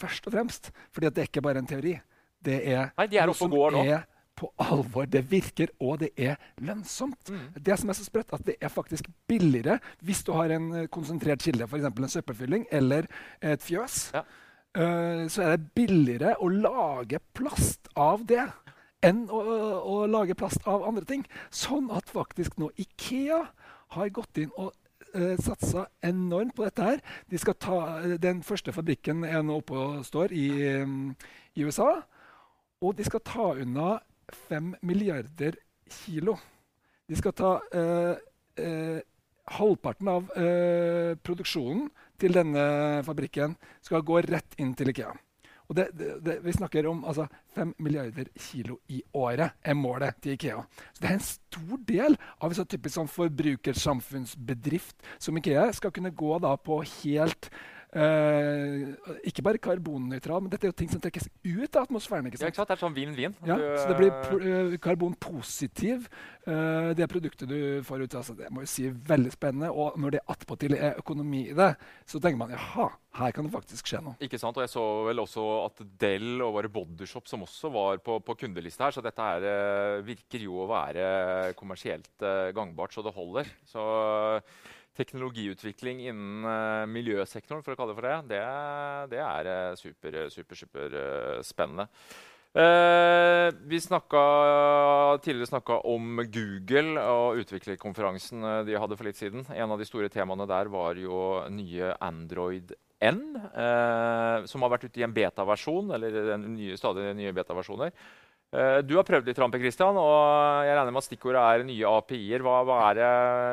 først 0.00 0.30
og 0.30 0.36
fremst 0.36 0.70
fordi 0.94 1.10
at 1.10 1.18
det 1.18 1.26
er 1.26 1.32
ikke 1.32 1.44
bare 1.44 1.62
en 1.62 1.70
teori. 1.70 1.98
Det 2.40 2.62
er 2.72 2.94
Nei, 2.96 3.10
de 3.12 3.20
er 3.20 3.32
oppe 3.32 3.46
og 3.48 3.52
går 3.52 3.76
nå. 3.76 3.84
På 4.40 4.50
alvor. 4.60 5.06
Det 5.10 5.22
virker, 5.30 5.72
og 5.80 6.00
det 6.02 6.10
er 6.16 6.40
lønnsomt. 6.64 7.30
Mm. 7.30 7.60
Det 7.66 7.78
som 7.80 7.92
er 7.92 7.98
så 7.98 8.06
sprøtt, 8.06 8.32
at 8.36 8.44
det 8.46 8.56
er 8.60 8.72
faktisk 8.72 9.10
billigere 9.28 9.78
hvis 10.06 10.24
du 10.26 10.32
har 10.36 10.52
en 10.54 10.72
eh, 10.74 10.88
konsentrert 10.92 11.44
kilde, 11.44 11.68
f.eks. 11.68 11.86
en 11.90 12.14
søppelfylling 12.16 12.66
eller 12.72 13.08
et 13.42 13.62
fjøs. 13.62 14.02
Ja. 14.16 14.24
eh, 14.74 15.24
så 15.28 15.46
er 15.46 15.56
det 15.56 15.72
billigere 15.76 16.36
å 16.40 16.48
lage 16.48 17.20
plast 17.36 17.92
av 17.96 18.26
det 18.28 18.48
enn 19.04 19.24
å, 19.32 19.40
å 19.80 19.96
lage 20.10 20.36
plast 20.36 20.66
av 20.68 20.84
andre 20.86 21.06
ting. 21.08 21.24
Sånn 21.50 21.90
at 21.94 22.10
faktisk 22.12 22.58
nå 22.60 22.70
Ikea 22.80 23.40
har 23.96 24.14
gått 24.14 24.40
inn 24.42 24.52
og 24.60 24.74
uh, 25.14 25.36
satsa 25.40 25.86
enormt 26.06 26.54
på 26.56 26.66
dette 26.66 26.86
her. 26.86 27.02
De 27.30 27.40
skal 27.40 27.56
ta, 27.60 27.78
den 28.20 28.44
første 28.46 28.74
fabrikken 28.76 29.24
er 29.24 29.42
nå 29.46 29.60
oppe 29.62 29.78
og 29.78 30.04
står 30.06 30.34
i, 30.36 30.48
um, 30.82 31.14
i 31.56 31.66
USA. 31.66 31.94
Og 32.80 32.96
de 32.96 33.06
skal 33.08 33.24
ta 33.24 33.50
unna 33.60 33.98
5 34.48 34.74
milliarder 34.86 35.56
kilo. 35.90 36.36
De 37.08 37.18
skal 37.18 37.34
ta 37.34 37.54
eh, 37.74 38.14
eh, 38.62 39.00
halvparten 39.56 40.10
av 40.10 40.30
eh, 40.38 41.16
produksjonen 41.22 41.88
til 42.20 42.36
denne 42.36 42.62
fabrikken 43.06 43.56
skal 43.82 44.04
gå 44.06 44.20
rett 44.28 44.54
inn 44.62 44.76
til 44.78 44.92
Ikea. 44.92 45.10
Det, 45.70 45.84
det, 45.94 46.16
det, 46.26 46.40
vi 46.42 46.52
snakker 46.52 46.86
om 46.90 47.04
altså, 47.06 47.28
5 47.54 47.74
milliarder 47.78 48.26
kilo 48.34 48.80
i 48.90 49.02
året 49.14 49.54
er 49.62 49.76
målet 49.78 50.18
til 50.22 50.34
Ikea. 50.34 50.64
Så 50.92 51.02
det 51.02 51.10
er 51.10 51.14
en 51.14 51.28
stor 51.28 51.82
del 51.86 52.16
av 52.40 52.48
en 52.48 52.58
sånn 52.58 52.70
typisk 52.72 52.96
sånn 52.96 53.12
forbrukersamfunnsbedrift 53.12 55.06
som 55.22 55.38
Ikea 55.38 55.68
skal 55.76 55.94
kunne 55.94 56.10
gå 56.10 56.38
på 56.66 56.80
helt 56.82 57.50
eh, 57.96 58.92
ikke 59.26 59.42
bare 59.44 59.60
karbonnøytral, 59.62 60.42
men 60.44 60.52
dette 60.52 60.68
er 60.68 60.72
jo 60.72 60.76
ting 60.78 60.90
som 60.92 61.02
trekkes 61.02 61.28
ut 61.44 61.76
av 61.76 61.88
atmosfæren. 61.88 62.28
ikke 62.28 62.38
Ja, 62.38 62.44
sant? 62.44 62.52
ikke 62.52 62.60
sant? 62.60 62.70
Det 62.70 62.76
er 62.76 62.82
sånn 62.84 62.96
vin-vin. 62.96 63.34
Ja, 63.48 63.56
så 63.80 63.88
det 63.90 63.96
blir 63.98 64.12
eh, 64.12 64.74
eh, 64.74 64.78
karbonpositiv, 64.82 66.08
uh, 66.46 66.92
det 66.96 67.08
produktet 67.10 67.50
du 67.50 67.82
får 67.86 68.06
ut. 68.06 68.16
Altså, 68.20 68.36
det 68.38 68.50
må 68.54 68.64
jeg 68.64 68.72
si 68.72 68.88
veldig 68.90 69.32
spennende. 69.34 69.70
Og 69.74 69.98
når 70.00 70.16
det 70.16 70.24
attpåtil 70.30 70.76
er 70.78 70.98
økonomi 71.00 71.48
i 71.50 71.56
det, 71.56 71.72
så 72.06 72.20
tenker 72.22 72.40
man 72.40 72.54
jaha, 72.54 72.90
her 73.20 73.34
kan 73.34 73.46
det 73.46 73.54
faktisk 73.54 73.90
skje 73.90 74.02
noe. 74.06 74.16
Ikke 74.22 74.38
sant? 74.38 74.56
Og 74.56 74.64
jeg 74.64 74.72
så 74.72 74.86
vel 75.08 75.22
også 75.24 75.46
at 75.66 75.84
Dell 76.00 76.42
og 76.46 76.54
våre 76.58 76.70
Bodyshop 76.70 77.26
som 77.26 77.42
også 77.42 77.72
var 77.74 78.02
på, 78.04 78.20
på 78.22 78.38
kundelista 78.44 78.86
her, 78.86 78.94
så 78.94 79.02
dette 79.02 79.30
her 79.30 80.02
virker 80.06 80.44
jo 80.46 80.62
å 80.62 80.68
være 80.70 81.54
kommersielt 81.58 82.22
gangbart 82.54 82.94
så 82.94 83.02
det 83.02 83.14
holder. 83.16 83.50
Så 83.66 83.82
teknologiutvikling 85.00 86.04
innen 86.06 86.48
eh, 86.48 86.88
miljøsektoren, 86.92 87.64
for 87.66 87.74
å 87.74 87.80
kalle 87.80 87.94
det 87.94 88.00
for 88.00 88.08
det, 88.08 88.18
det, 88.30 88.42
det 89.16 89.22
er 89.24 89.54
eh, 89.54 89.78
super, 89.80 90.18
super, 90.32 90.60
super 90.60 91.00
eh, 91.00 91.38
spennende. 91.46 91.88
Eh, 92.50 93.48
vi 93.70 93.78
snakka, 93.80 94.20
tidligere 95.22 95.52
snakka 95.52 95.80
om 95.86 96.22
Google 96.34 97.02
og 97.06 97.42
utviklerkonferansen 97.44 98.46
de 98.66 98.78
hadde 98.78 98.98
for 98.98 99.06
litt 99.06 99.20
siden. 99.20 99.44
En 99.54 99.70
av 99.70 99.78
de 99.78 99.86
store 99.86 100.10
temaene 100.10 100.48
der 100.50 100.70
var 100.72 100.98
jo 100.98 101.44
nye 101.54 101.92
Android 102.02 102.74
N, 103.00 103.22
eh, 103.38 104.46
som 104.50 104.66
har 104.66 104.74
vært 104.74 104.90
ute 104.90 105.00
i 105.00 105.06
en 105.06 105.14
beta-versjon, 105.14 105.94
eller 105.96 106.34
nye, 106.42 106.76
stadig 106.76 107.14
nye 107.16 107.32
beta-versjoner. 107.36 107.94
Eh, 108.50 108.80
du 108.82 108.96
har 108.98 109.06
prøvd 109.06 109.28
litt, 109.30 109.38
Rampe 109.38 109.60
Christian, 109.62 109.94
og 109.94 110.64
jeg 110.66 110.74
regner 110.74 110.90
med 110.90 110.98
at 110.98 111.06
stikkordet 111.06 111.42
er 111.42 111.62
nye 111.68 111.90
API-er. 112.00 112.42
Hva, 112.42 112.56
hva 112.66 112.78
er 112.88 112.96
det 112.98 113.10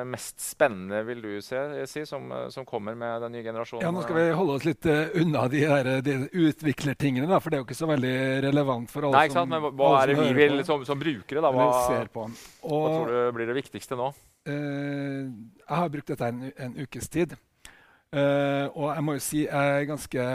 mest 0.09 0.41
spennende 0.41 1.03
vil 1.05 1.21
du 1.21 1.29
se, 1.45 1.59
si, 1.91 2.01
som, 2.09 2.25
som 2.53 2.65
kommer 2.65 2.97
med 2.97 3.21
den 3.21 3.35
nye 3.37 3.45
generasjonen? 3.45 3.85
Ja, 3.85 3.91
Nå 3.93 4.01
skal 4.01 4.17
vi 4.17 4.25
holde 4.39 4.55
oss 4.57 4.65
litt 4.65 4.87
eh, 4.89 5.13
unna 5.21 5.45
de, 5.53 5.61
her, 5.69 5.91
de 6.01 6.17
utviklertingene, 6.47 7.29
da, 7.29 7.37
for 7.43 7.53
det 7.53 7.59
er 7.59 7.61
jo 7.61 7.67
ikke 7.69 7.77
så 7.77 7.91
veldig 7.91 8.15
relevant 8.47 8.89
for 8.95 9.05
alle 9.05 9.21
Nei, 9.21 9.27
ikke 9.29 9.37
sant? 9.37 9.53
Men 9.53 9.69
hva, 9.69 9.91
er 9.99 10.13
det 10.13 10.17
vi 10.23 10.31
vil 10.39 10.65
som, 10.65 10.87
som 10.89 11.05
brukere? 11.05 11.45
da? 11.45 11.53
Hva, 11.53 11.69
og, 12.09 12.33
hva 12.65 12.89
tror 12.95 13.13
du 13.13 13.37
blir 13.37 13.53
det 13.53 13.59
viktigste 13.61 13.99
nå? 14.01 14.09
Uh, 14.49 15.29
jeg 15.61 15.77
har 15.77 15.93
brukt 15.93 16.09
dette 16.09 16.33
en, 16.33 16.41
en 16.57 16.77
ukes 16.81 17.13
tid. 17.13 17.37
Uh, 18.07 18.65
og 18.71 18.85
jeg 18.95 19.03
må 19.03 19.17
jo 19.17 19.21
si 19.21 19.41
jeg 19.43 19.77
er 19.77 19.89
ganske 19.89 20.27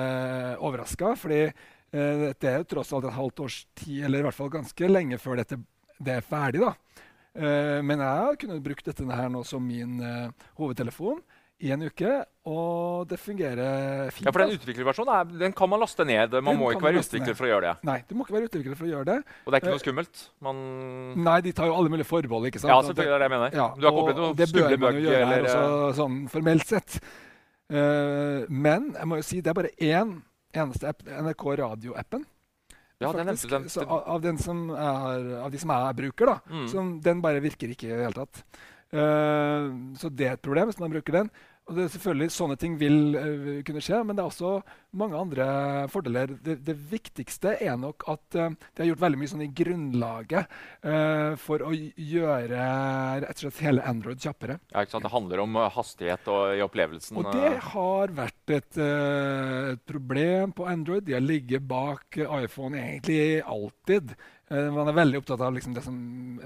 overraska, 0.60 1.16
fordi 1.18 1.46
dette 1.92 2.48
er 2.48 2.58
jo 2.62 2.68
tross 2.72 2.92
alt 2.96 3.04
et 3.10 3.12
halvt 3.18 3.40
års 3.44 3.58
tid, 3.76 4.04
eller 4.06 4.22
i 4.22 4.26
hvert 4.28 4.38
fall 4.38 4.48
ganske 4.50 4.88
lenge 4.88 5.18
før 5.20 5.36
dette 5.42 5.60
det 6.02 6.16
er 6.18 6.24
ferdig. 6.26 6.60
da. 6.64 6.72
Eh, 7.36 7.78
men 7.84 8.00
jeg 8.00 8.24
har 8.24 8.36
kunnet 8.40 8.62
brukt 8.64 8.84
dette 8.88 9.04
her 9.06 9.28
nå 9.32 9.44
som 9.46 9.62
min 9.64 10.00
eh, 10.02 10.30
hovedtelefon 10.58 11.20
i 11.62 11.70
en 11.70 11.84
uke, 11.86 12.10
og 12.50 13.04
det 13.06 13.20
fungerer 13.22 14.08
fint. 14.10 14.26
Ja, 14.26 14.32
for 14.34 14.42
Den 14.42 14.50
altså. 14.50 14.64
utviklerversjonen 14.64 15.12
er, 15.14 15.28
den 15.44 15.52
kan 15.54 15.70
man 15.70 15.78
laste 15.78 16.02
ned. 16.04 16.32
Man 16.42 16.56
Den 16.56 16.58
må 16.58 16.72
ikke 16.74 16.88
være 16.88 16.98
utvikler 17.04 17.28
ned. 17.30 17.36
for 17.38 17.46
å 17.46 17.50
gjøre 17.52 17.68
det. 17.68 17.74
Nei, 17.86 17.98
du 18.08 18.14
må 18.18 18.24
ikke 18.26 18.34
være 18.34 18.48
utvikler 18.50 18.74
for 18.80 18.88
å 18.88 18.90
gjøre 18.90 19.06
det. 19.12 19.18
Og 19.46 19.52
det 19.52 19.54
er 19.54 19.62
ikke 19.62 19.70
Eh, 19.70 19.76
noe 19.76 19.84
skummelt. 19.84 20.24
Man, 20.42 20.56
Nei, 21.22 21.36
de 21.46 21.52
tar 21.54 21.70
jo 21.70 21.76
alle 21.78 21.92
mulige 21.94 22.08
forbehold. 22.10 22.48
ikke 22.50 22.58
sant? 22.64 22.72
ja, 22.74 22.80
selvfølgelig 22.88 23.14
er 23.14 23.22
det 23.22 23.28
jeg 23.30 23.34
mener. 23.36 23.54
Ja, 23.60 23.68
du 23.78 23.86
har 23.86 23.92
ikke 23.92 24.02
opplevd 24.02 24.18
noen 24.24 24.36
det 24.42 24.48
bør 24.56 24.76
man 24.88 24.98
jo 24.98 25.06
gjøre 25.06 25.22
Eller, 25.22 25.36
her 25.36 25.46
også, 25.52 25.94
sånn 26.02 26.18
formelt 26.34 26.66
sett. 26.66 26.98
Eh, 27.70 28.42
men 28.50 28.90
jeg 28.98 29.06
må 29.08 29.16
jo 29.22 29.28
si 29.30 29.40
det 29.40 29.52
er 29.54 29.60
bare 29.62 29.72
én 29.78 30.16
eneste 30.60 30.92
app, 30.92 31.02
NRK 31.06 31.46
Radio-appen. 31.62 32.26
ja, 32.98 33.12
faktisk. 33.12 33.48
den. 33.50 33.66
Av, 33.86 34.02
av, 34.14 34.20
den 34.22 34.38
som 34.38 34.68
av 34.70 35.50
de 35.50 35.58
som 35.58 35.72
jeg 35.74 35.96
bruker, 35.98 36.30
da. 36.32 36.36
Mm. 36.50 36.68
Som, 36.70 36.92
den 37.02 37.22
bare 37.24 37.42
virker 37.42 37.72
ikke 37.72 37.88
i 37.88 37.96
det 37.96 38.04
hele 38.04 38.20
tatt. 38.20 38.44
Uh, 38.92 39.94
så 39.96 40.10
det 40.12 40.26
er 40.28 40.34
et 40.36 40.44
problem 40.44 40.68
hvis 40.68 40.80
man 40.82 40.92
bruker 40.92 41.22
den. 41.22 41.32
Og 41.72 41.78
det 41.78 41.86
er 41.88 41.92
selvfølgelig 41.96 42.30
Sånne 42.32 42.56
ting 42.60 42.78
vil 42.80 43.16
uh, 43.16 43.50
kunne 43.66 43.82
skje, 43.84 43.98
men 44.06 44.16
det 44.16 44.22
er 44.22 44.30
også 44.30 44.52
mange 44.96 45.16
andre 45.18 45.46
fordeler. 45.92 46.36
Det, 46.44 46.58
det 46.64 46.76
viktigste 46.92 47.56
er 47.64 47.76
nok 47.80 48.06
at 48.12 48.38
uh, 48.38 48.52
de 48.52 48.84
har 48.84 48.92
gjort 48.92 49.04
veldig 49.04 49.20
mye 49.20 49.32
sånn 49.32 49.44
i 49.44 49.50
grunnlaget 49.62 50.56
uh, 50.84 51.34
for 51.40 51.64
å 51.66 51.72
gjøre 51.72 52.66
slett 53.42 53.62
hele 53.64 53.82
Android 53.86 54.20
kjappere. 54.22 54.58
Ja? 54.72 54.84
Det 54.84 55.12
handler 55.12 55.42
om 55.44 55.56
eh, 55.56 55.70
hastighet 55.76 56.28
og, 56.30 56.56
i 56.56 56.62
opplevelsen. 56.64 57.18
Og 57.18 57.30
det 57.32 57.48
eh. 57.54 57.70
har 57.72 58.14
vært 58.16 58.54
et, 58.54 58.78
eh, 58.78 59.72
et 59.74 59.82
problem 59.88 60.54
på 60.56 60.68
Android. 60.68 61.04
De 61.06 61.16
har 61.16 61.24
ligget 61.24 61.66
bak 61.68 62.18
eh, 62.18 62.44
iPhone 62.44 62.78
egentlig 62.78 63.42
alltid. 63.42 64.14
Eh, 64.52 64.68
man 64.74 64.88
er 64.90 64.96
veldig 64.96 65.20
opptatt 65.22 65.40
av 65.40 65.54
liksom 65.56 65.72
det 65.76 65.84
som 65.86 65.96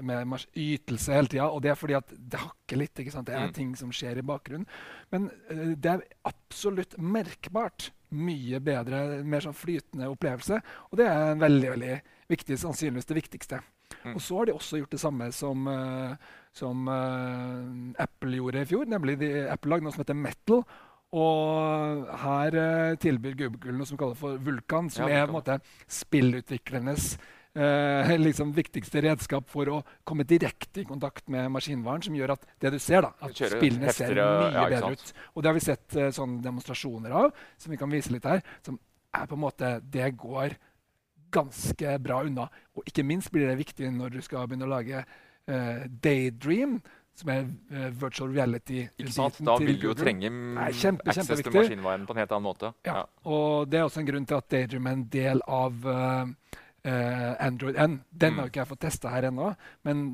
med 0.07 0.45
ytelse 0.55 1.15
hele 1.15 1.27
tida, 1.31 1.49
og 1.51 1.61
det 1.63 1.73
er 1.73 1.79
fordi 1.79 1.97
at 1.97 2.13
det 2.15 2.39
hakker 2.39 2.79
litt. 2.79 2.95
ikke 2.95 3.11
sant? 3.11 3.27
Det 3.27 3.35
er 3.35 3.47
Mm. 3.47 3.53
ting 3.53 3.75
som 3.75 3.91
skjer 3.91 4.17
i 4.17 4.21
bakgrunnen. 4.21 4.67
Men 5.11 5.29
uh, 5.51 5.75
det 5.75 5.91
er 5.91 6.03
absolutt 6.25 6.97
merkbart 6.97 7.91
mye 8.11 8.59
bedre, 8.63 9.23
mer 9.23 9.41
sånn 9.41 9.53
flytende 9.57 10.07
opplevelse. 10.07 10.61
Og 10.91 10.97
det 10.97 11.07
er 11.07 11.31
en 11.33 11.39
veldig 11.39 11.71
veldig 11.71 12.01
viktig, 12.29 12.57
sannsynligvis 12.57 13.05
det 13.05 13.17
viktigste. 13.21 13.59
Mm. 14.05 14.15
Og 14.15 14.21
så 14.21 14.37
har 14.37 14.45
de 14.45 14.53
også 14.53 14.79
gjort 14.79 14.91
det 14.91 14.99
samme 14.99 15.31
som, 15.33 15.67
uh, 15.67 16.15
som 16.53 16.87
uh, 16.87 17.93
Apple 17.99 18.37
gjorde 18.37 18.61
i 18.61 18.65
fjor. 18.65 18.85
Nemlig 18.85 19.19
de, 19.19 19.49
Apple 19.51 19.69
lagde 19.69 19.83
noe 19.83 19.91
som 19.91 20.05
heter 20.05 20.15
Metal. 20.15 20.63
Og 21.11 22.07
her 22.19 22.95
tilbyr 22.99 23.35
Google 23.39 23.77
noe 23.77 23.87
som 23.87 23.97
kalles 23.97 24.19
for 24.19 24.37
Vulkan, 24.43 24.89
som 24.89 25.07
Ja, 25.07 25.23
er 25.23 25.27
på 25.27 25.31
en 25.31 25.39
måte 25.39 25.59
spillutviklernes 25.87 27.17
eh, 27.57 28.13
liksom 28.27 28.53
viktigste 28.55 29.01
redskap 29.05 29.49
for 29.51 29.71
å 29.73 29.79
komme 30.07 30.25
direkte 30.27 30.83
i 30.83 30.87
kontakt 30.87 31.27
med 31.33 31.49
maskinvaren, 31.53 32.05
som 32.05 32.17
gjør 32.17 32.35
at 32.37 32.45
det 32.61 32.73
du 32.75 32.79
ser, 32.83 33.03
da, 33.07 33.13
at 33.19 33.35
Kjører 33.35 33.61
spillene 33.61 33.95
ser 33.95 34.13
mye 34.17 34.51
ja, 34.53 34.65
bedre 34.75 34.93
ut. 34.95 35.13
Og 35.33 35.43
det 35.43 35.51
har 35.51 35.57
vi 35.57 35.65
sett 35.65 35.97
eh, 35.97 36.11
sånne 36.15 36.43
demonstrasjoner 36.45 37.17
av, 37.23 37.45
som 37.61 37.73
vi 37.73 37.79
kan 37.81 37.91
vise 37.93 38.13
litt 38.13 38.27
her, 38.29 38.43
som 38.65 38.79
er 39.17 39.29
på 39.29 39.37
en 39.37 39.41
måte 39.41 39.77
Det 39.81 40.11
går 40.19 40.57
ganske 41.33 41.97
bra 42.03 42.21
unna. 42.23 42.47
Og 42.77 42.87
ikke 42.87 43.05
minst 43.07 43.31
blir 43.33 43.49
det 43.49 43.57
viktig 43.59 43.89
når 43.93 44.17
du 44.17 44.21
skal 44.25 44.47
begynne 44.47 44.67
å 44.67 44.75
lage 44.77 45.01
eh, 45.01 45.83
Daydream, 45.87 46.77
som 47.17 47.31
er 47.33 47.47
uh, 47.73 47.87
virtual 47.97 48.29
reality. 48.29 48.83
Ikke 49.01 49.13
sant? 49.15 49.39
Da 49.41 49.55
vil 49.57 49.79
du 49.81 49.87
jo 49.89 49.95
trenge 49.97 50.29
Nei, 50.29 50.67
kjempe, 50.77 51.07
access 51.09 51.41
til 51.41 51.55
maskinvaren 51.55 52.05
på 52.05 52.13
en 52.13 52.21
helt 52.21 52.35
annen 52.35 52.45
måte. 52.45 52.71
Ja. 52.85 53.01
Og 53.25 53.65
det 53.71 53.79
er 53.79 53.87
også 53.87 54.03
en 54.03 54.09
grunn 54.11 54.27
til 54.29 54.37
at 54.37 54.49
Daydream 54.53 54.89
er 54.89 54.97
en 54.99 55.07
del 55.15 55.41
av 55.57 55.87
eh, 55.93 56.59
eh, 56.87 57.33
Android 57.43 57.75
N. 57.75 57.99
Den 58.11 58.33
Mm. 58.33 58.39
har 58.39 58.47
ikke 58.51 58.61
jeg 58.63 58.69
fått 58.71 58.85
testa 58.87 59.11
her 59.11 59.27
ennå, 59.29 59.51
men 59.83 60.05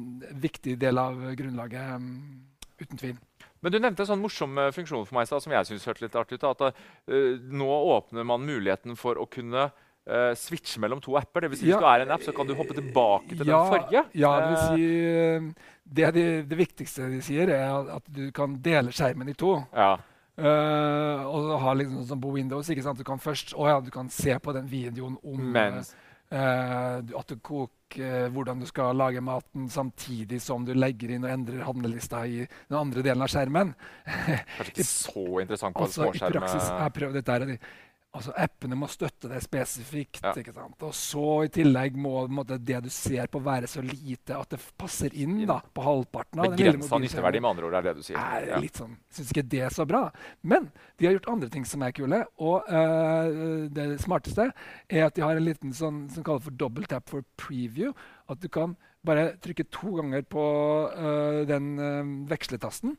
viktig 0.41 0.75
del 0.81 0.97
av 0.97 1.21
grunnlaget, 1.37 1.95
um, 1.95 2.41
uten 2.81 2.97
tvil. 2.97 3.17
Men 3.63 3.71
du 3.71 3.79
nevnte 3.79 4.03
en 4.03 4.09
sånn 4.09 4.21
morsom 4.23 4.57
eh, 4.59 4.71
funksjon 4.75 5.05
for 5.07 5.15
meg 5.15 5.27
som 5.29 5.39
jeg 5.53 5.65
synes 5.69 5.85
hørte 5.87 6.03
litt 6.03 6.15
artig 6.19 6.35
ut. 6.41 6.43
At 6.49 6.61
uh, 6.67 7.37
nå 7.53 7.69
åpner 7.95 8.25
man 8.27 8.43
muligheten 8.43 8.97
for 8.99 9.15
å 9.15 9.27
kunne 9.31 9.69
uh, 9.69 10.33
switche 10.35 10.81
mellom 10.83 10.99
to 10.99 11.15
apper. 11.15 11.45
Det 11.45 11.49
vil 11.53 11.59
si, 11.61 11.67
Ja. 11.69 11.77
Hvis 11.77 11.85
du 11.85 11.87
er 11.93 12.01
en 12.03 12.11
app, 12.11 12.25
så 12.25 12.33
kan 12.35 12.47
du 12.49 12.55
hoppe 12.59 12.75
tilbake 12.75 13.29
til 13.37 13.45
den 13.45 13.69
forrige. 13.71 14.03
Ja, 14.19 14.33
det 14.41 14.49
vil 14.49 14.63
si 14.67 15.53
det, 15.85 16.09
det, 16.15 16.25
det 16.49 16.57
viktigste 16.59 17.07
de 17.11 17.21
sier, 17.23 17.47
er 17.55 17.87
at 17.95 18.03
du 18.11 18.25
kan 18.35 18.57
dele 18.63 18.91
skjermen 18.91 19.29
i 19.31 19.33
to. 19.37 19.61
ja. 19.73 19.93
Uh, 20.33 21.21
og 21.29 21.59
ha 21.61 21.73
liksom 21.77 21.99
sånn 22.09 22.21
på 22.23 22.31
Windows. 22.33 22.65
ikke 22.73 22.81
sant? 22.81 22.97
Du 22.97 23.05
kan 23.05 23.19
først 23.21 23.51
å 23.53 23.67
ja, 23.69 23.75
du 23.85 23.91
kan 23.93 24.07
se 24.09 24.33
på 24.41 24.51
den 24.55 24.65
videoen 24.65 25.13
om 25.21 25.43
Mens 25.53 25.91
at 26.33 27.29
du 27.29 27.37
koker 27.43 28.29
hvordan 28.33 28.63
du 28.63 28.65
skal 28.65 28.97
lage 28.97 29.21
maten, 29.21 29.67
samtidig 29.69 30.39
som 30.41 30.65
du 30.65 30.73
legger 30.73 31.13
inn 31.13 31.27
og 31.27 31.33
endrer 31.33 31.65
handlelista 31.67 32.23
i 32.25 32.41
den 32.47 32.77
andre 32.79 33.03
delen 33.05 33.21
av 33.21 33.29
skjermen. 33.29 33.73
Kanskje 34.07 34.71
ikke 34.73 34.87
så 34.89 35.25
interessant 35.43 35.77
på 35.77 35.85
Altså, 35.85 36.07
en 36.09 36.17
I 36.17 36.31
praksis, 36.33 36.63
eh, 36.63 36.71
jeg 36.73 36.87
har 36.87 37.17
dette 37.19 37.35
er 37.37 37.45
de, 37.51 37.59
altså, 38.13 38.33
Appene 38.37 38.77
må 38.77 38.87
støtte 38.91 39.29
det 39.31 39.41
spesifikt. 39.43 40.19
Ja. 40.23 40.33
ikke 40.37 40.53
sant? 40.55 40.75
Og 40.85 40.93
så 40.97 41.25
i 41.47 41.51
tillegg 41.53 41.97
må 41.99 42.25
måte, 42.31 42.59
det 42.61 42.83
du 42.85 42.89
ser 42.93 43.29
på, 43.31 43.41
være 43.43 43.69
så 43.69 43.83
lite 43.85 44.37
at 44.37 44.53
det 44.53 44.59
passer 44.79 45.13
inn 45.17 45.39
da, 45.49 45.59
på 45.73 45.83
halvparten 45.85 46.43
av 46.43 46.53
Begrensa 46.53 46.99
nytteverdi, 47.01 47.41
med 47.43 47.51
andre 47.51 47.67
ord, 47.69 47.77
er 47.79 47.87
det 47.89 47.95
du 47.97 48.03
sier. 48.05 48.19
er 48.21 48.47
Ja. 48.53 48.61
litt 48.61 48.79
sånn, 48.79 48.95
Syns 49.13 49.33
ikke 49.33 49.45
det 49.49 49.61
er 49.67 49.73
så 49.73 49.85
bra. 49.89 50.05
Men 50.41 50.71
de 50.97 51.07
har 51.07 51.17
gjort 51.17 51.29
andre 51.33 51.49
ting 51.49 51.65
som 51.65 51.83
er 51.85 51.91
kule. 51.91 52.23
Og 52.39 52.69
uh, 52.69 53.67
det 53.73 53.99
smarteste 54.01 54.51
er 54.89 55.05
at 55.07 55.15
de 55.15 55.25
har 55.25 55.35
en 55.35 55.45
liten 55.45 55.73
sånn 55.73 56.07
som 56.13 56.23
kalles 56.23 56.43
for 56.47 56.51
double 56.51 56.85
tap 56.89 57.09
for 57.09 57.25
preview. 57.37 57.93
At 58.29 58.41
du 58.41 58.49
kan 58.49 58.77
bare 59.03 59.33
trykke 59.43 59.65
to 59.69 59.97
ganger 59.99 60.23
på 60.23 60.43
uh, 60.95 61.43
den 61.49 61.73
uh, 61.79 62.03
veksletasten. 62.29 62.95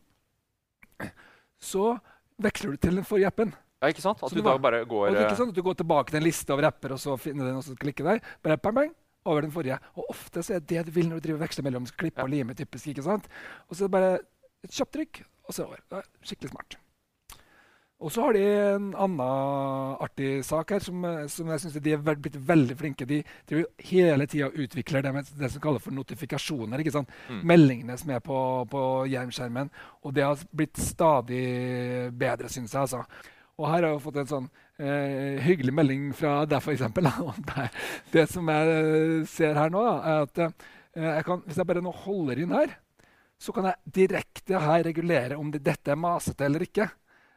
Så 1.65 1.95
veksler 2.43 2.75
du 2.75 2.77
til 2.83 2.99
den 3.01 3.07
forrige 3.09 3.31
appen. 3.31 3.55
Ja, 3.85 3.93
ikke 3.93 4.05
sant? 4.05 4.23
At 4.23 4.33
Så 4.33 4.39
du 4.39 4.43
da 4.45 4.57
bare 4.59 4.83
går 4.89 5.07
Og 5.07 5.15
er 5.15 5.21
eh, 5.21 5.27
ikke 5.29 5.41
sant? 5.43 5.55
at 5.55 5.59
du 5.59 5.65
går 5.67 5.79
tilbake 5.81 6.13
til 6.13 6.21
en 6.23 6.27
liste 6.27 6.55
over 6.55 6.69
apper 6.71 6.97
og 6.97 7.03
så 7.03 7.17
finner 7.21 7.51
den 7.51 7.61
og 7.61 7.67
så 7.67 7.77
klikker 7.79 8.09
der. 8.09 8.23
Bare 8.45 8.59
bang, 8.59 8.79
bang, 8.81 8.95
over 9.25 9.45
den 9.45 9.53
forrige. 9.55 9.79
Og 9.95 10.09
ofte 10.15 10.43
så 10.45 10.57
er 10.57 10.65
det 10.65 10.71
det 10.73 10.87
du 10.89 10.95
vil 10.97 11.11
når 11.11 11.21
du 11.21 11.29
driver 11.29 11.45
veksler 11.45 11.69
mellom 11.69 11.89
klippe 12.01 12.25
og 12.25 12.33
lime. 12.33 12.57
typisk, 12.57 12.89
ikke 12.93 13.07
sant? 13.07 13.29
Og 13.69 13.77
så 13.77 13.85
er 13.85 13.93
det 13.93 13.97
bare 13.99 14.15
et 14.65 14.73
kjapt 14.73 14.97
trykk, 14.97 15.23
og 15.45 15.55
så 15.55 15.63
er 15.63 15.67
over. 15.67 15.85
Det 15.91 16.01
er 16.01 16.11
skikkelig 16.25 16.57
smart. 16.57 16.79
Og 18.05 18.13
så 18.13 18.25
har 18.27 18.35
de 18.37 18.41
en 18.45 18.89
annen 19.01 19.21
artig 20.03 20.43
sak 20.45 20.75
her 20.75 20.83
som, 20.85 21.05
eh, 21.09 21.27
som 21.31 21.49
jeg 21.49 21.63
syns 21.63 21.77
de 21.81 21.93
er 21.95 22.03
blitt 22.03 22.37
veldig 22.37 22.77
flinke. 22.77 23.07
De 23.09 23.23
driver 23.49 23.71
hele 23.79 24.27
tida 24.27 24.51
utvikler 24.51 25.03
det, 25.07 25.13
med 25.15 25.31
det 25.39 25.51
som 25.53 25.63
kalles 25.63 25.83
for 25.83 25.95
notifikasjoner. 25.95 26.83
ikke 26.83 26.93
sant? 26.93 27.09
Mm. 27.31 27.41
Meldingene 27.49 27.97
som 27.99 28.11
er 28.11 28.21
på, 28.21 28.37
på 28.69 28.83
hjelmskjermen. 29.09 29.71
Og 30.05 30.15
det 30.15 30.27
har 30.27 30.43
blitt 30.53 30.77
stadig 30.77 32.11
bedre, 32.13 32.51
syns 32.53 32.75
jeg. 32.75 32.83
altså. 32.83 33.05
Og 33.61 33.69
her 33.71 33.85
har 33.85 33.93
jeg 33.93 34.03
fått 34.03 34.17
en 34.19 34.31
sånn 34.31 34.47
eh, 34.83 35.43
hyggelig 35.45 35.75
melding 35.79 36.09
fra 36.17 36.41
deg, 36.51 36.59
f.eks. 36.59 36.83
Det, 38.15 38.25
som 38.31 38.49
jeg 38.51 38.73
eh, 38.73 39.21
ser 39.31 39.61
her 39.61 39.71
nå, 39.71 39.85
er 40.01 40.25
at 40.25 40.43
eh, 40.43 40.57
jeg 41.05 41.27
kan, 41.29 41.45
hvis 41.47 41.61
jeg 41.61 41.69
bare 41.69 41.85
nå 41.85 41.93
holder 42.05 42.43
inn 42.43 42.55
her, 42.55 42.75
så 43.39 43.55
kan 43.55 43.69
jeg 43.71 43.95
direkte 44.01 44.59
her 44.63 44.85
regulere 44.87 45.39
om 45.39 45.51
det, 45.55 45.63
dette 45.67 45.93
er 45.95 46.01
masete 46.01 46.47
eller 46.47 46.67
ikke. 46.67 46.89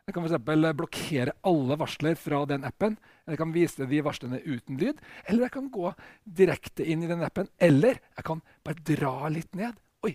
Jeg 0.08 0.16
kan 0.16 0.24
for 0.24 0.74
blokkere 0.80 1.34
alle 1.50 1.76
varsler 1.82 2.16
fra 2.16 2.46
den 2.48 2.64
appen. 2.64 2.94
Jeg 3.28 3.40
kan 3.42 3.52
vise 3.52 3.88
de 3.90 3.98
varslene 4.06 4.40
uten 4.46 4.78
lyd. 4.80 5.02
Eller 5.28 5.50
jeg 5.50 5.54
kan 5.58 5.68
gå 5.68 5.92
direkte 6.24 6.86
inn 6.88 7.04
i 7.04 7.10
den 7.10 7.26
appen. 7.28 7.50
Eller 7.60 8.00
jeg 8.16 8.24
kan 8.30 8.40
bare 8.64 8.86
dra 8.88 9.28
litt 9.28 9.52
ned. 9.60 9.76
Oi, 10.08 10.14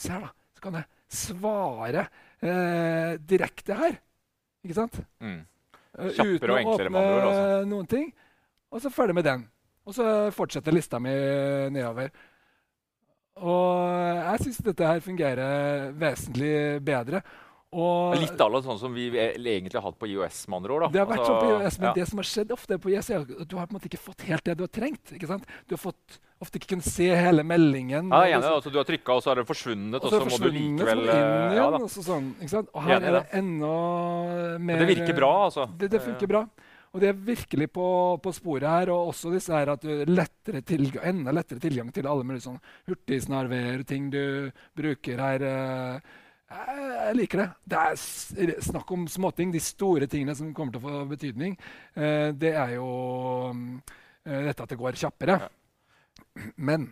se 0.00 0.14
her, 0.14 0.24
da. 0.24 0.32
Så 0.56 0.64
kan 0.64 0.78
jeg 0.80 0.88
svare 1.12 2.06
eh, 2.40 3.20
direkte 3.20 3.76
her. 3.82 3.98
Ikke 4.64 4.76
sant? 4.78 5.00
Mm. 5.20 5.40
Eh, 5.98 6.12
Kjappere 6.16 6.54
og 6.54 6.60
enklere 6.62 6.90
andre 6.90 7.02
ord, 7.16 7.26
altså. 7.30 7.66
noen 7.70 7.90
ting. 7.90 8.06
Og 8.74 8.82
så 8.82 8.90
ferdig 8.90 9.14
med 9.14 9.26
den. 9.28 9.44
Og 9.84 9.94
så 9.94 10.06
fortsetter 10.34 10.74
lista 10.74 10.98
mi 11.02 11.12
nedover. 11.74 12.08
Og 13.44 13.90
jeg 14.22 14.44
syns 14.44 14.60
dette 14.64 14.88
her 14.88 15.02
fungerer 15.04 15.90
vesentlig 15.98 16.54
bedre. 16.86 17.20
Og 17.74 18.14
Litt 18.20 18.38
à 18.38 18.46
la 18.48 18.60
sånn 18.62 18.78
som 18.78 18.92
vi 18.94 19.08
egentlig 19.10 19.74
har 19.74 19.82
hatt 19.88 19.98
på 19.98 20.06
IOS. 20.06 20.44
med 20.48 20.56
andre 20.62 20.70
år, 20.76 20.80
Da. 20.84 20.88
det 20.94 21.00
har 21.02 21.06
vært 21.10 21.18
Altså, 21.24 21.32
sånn 21.32 21.40
på 21.42 21.50
IOS, 21.64 21.78
men 21.80 21.88
ja. 21.88 21.94
det 21.94 22.06
som 22.08 22.18
har 22.22 22.28
skjedd 22.30 22.52
ofte 22.54 22.78
på 22.78 22.90
IOS, 22.92 23.10
er 23.10 23.24
at 23.24 23.48
du 23.48 23.56
har 23.58 23.66
på 23.66 23.74
en 23.74 23.78
måte 23.80 23.88
ikke 23.90 23.98
fått 24.04 24.22
helt 24.28 24.44
det 24.44 24.56
du 24.56 24.62
har 24.62 24.68
trengt. 24.68 25.12
ikke 25.12 25.26
sant? 25.26 25.44
Du 25.66 25.74
har 25.74 25.82
fått, 25.82 26.18
ofte 26.40 26.58
ikke 26.60 26.70
kunnet 26.76 26.84
se 26.86 27.08
hele 27.14 27.42
meldingen. 27.42 28.10
Ja, 28.12 28.22
er 28.22 28.30
enig. 28.30 28.42
liksom- 28.42 28.54
Altså, 28.54 28.70
du 28.72 28.78
har 28.78 28.84
trykka, 28.84 29.10
og 29.16 29.22
så 29.22 29.30
er 29.32 29.34
det 29.42 29.46
forsvunnet, 29.48 29.94
og 29.94 30.04
og 30.04 30.10
så 30.10 30.20
så 30.20 30.30
må 30.30 30.38
du 30.38 30.50
likevel 30.54 30.98
inn 31.02 31.08
eh, 31.08 31.14
igjen. 31.14 31.56
ja, 31.56 31.66
og 31.68 31.90
så 31.90 32.02
sånn, 32.04 32.34
ikke 32.40 32.50
sant? 32.50 32.68
Og 32.74 32.82
her 32.82 33.00
Enig 33.00 33.08
er 33.08 33.12
det 33.20 33.26
enda 33.32 34.58
mer 34.58 34.78
Det 34.78 34.88
virker 34.96 35.14
bra, 35.16 35.32
altså. 35.50 35.66
Det, 35.76 35.90
det 35.90 36.00
funker 36.02 36.26
bra. 36.28 36.48
Og 36.94 37.00
det 37.00 37.08
er 37.08 37.14
virkelig 37.26 37.72
på, 37.72 38.20
på 38.22 38.30
sporet 38.32 38.62
her. 38.70 38.88
Og 38.94 39.08
også 39.12 39.32
disse 39.32 39.50
her 39.50 39.68
at 39.72 39.80
du 39.82 40.04
lettere 40.06 40.62
tilgang, 40.62 41.02
enda 41.04 41.32
lettere 41.32 41.58
tilgang 41.58 41.90
til 41.92 42.06
alle 42.06 42.22
mulige 42.22 42.46
sånn 42.46 42.60
hurtigsnarveier, 42.86 43.84
ting 43.84 44.10
du 44.10 44.52
bruker 44.76 45.18
her. 45.18 45.42
eh, 45.42 46.00
Jeg, 46.52 46.80
jeg 46.92 47.16
liker 47.18 47.40
det. 47.40 47.46
Det 47.72 47.78
er 47.80 48.54
snakk 48.62 48.90
om 48.94 49.06
småting. 49.10 49.52
De 49.54 49.62
store 49.64 50.06
tingene 50.10 50.34
som 50.38 50.52
kommer 50.54 50.74
til 50.76 50.82
å 50.82 50.86
få 50.90 51.04
betydning, 51.10 51.56
eh, 51.96 52.30
det 52.36 52.52
er 52.54 52.76
jo 52.76 52.88
mm, 53.56 53.68
eh, 54.28 54.40
dette 54.50 54.66
at 54.66 54.74
det 54.74 54.78
går 54.80 55.00
kjappere. 55.00 55.38
Men 56.56 56.90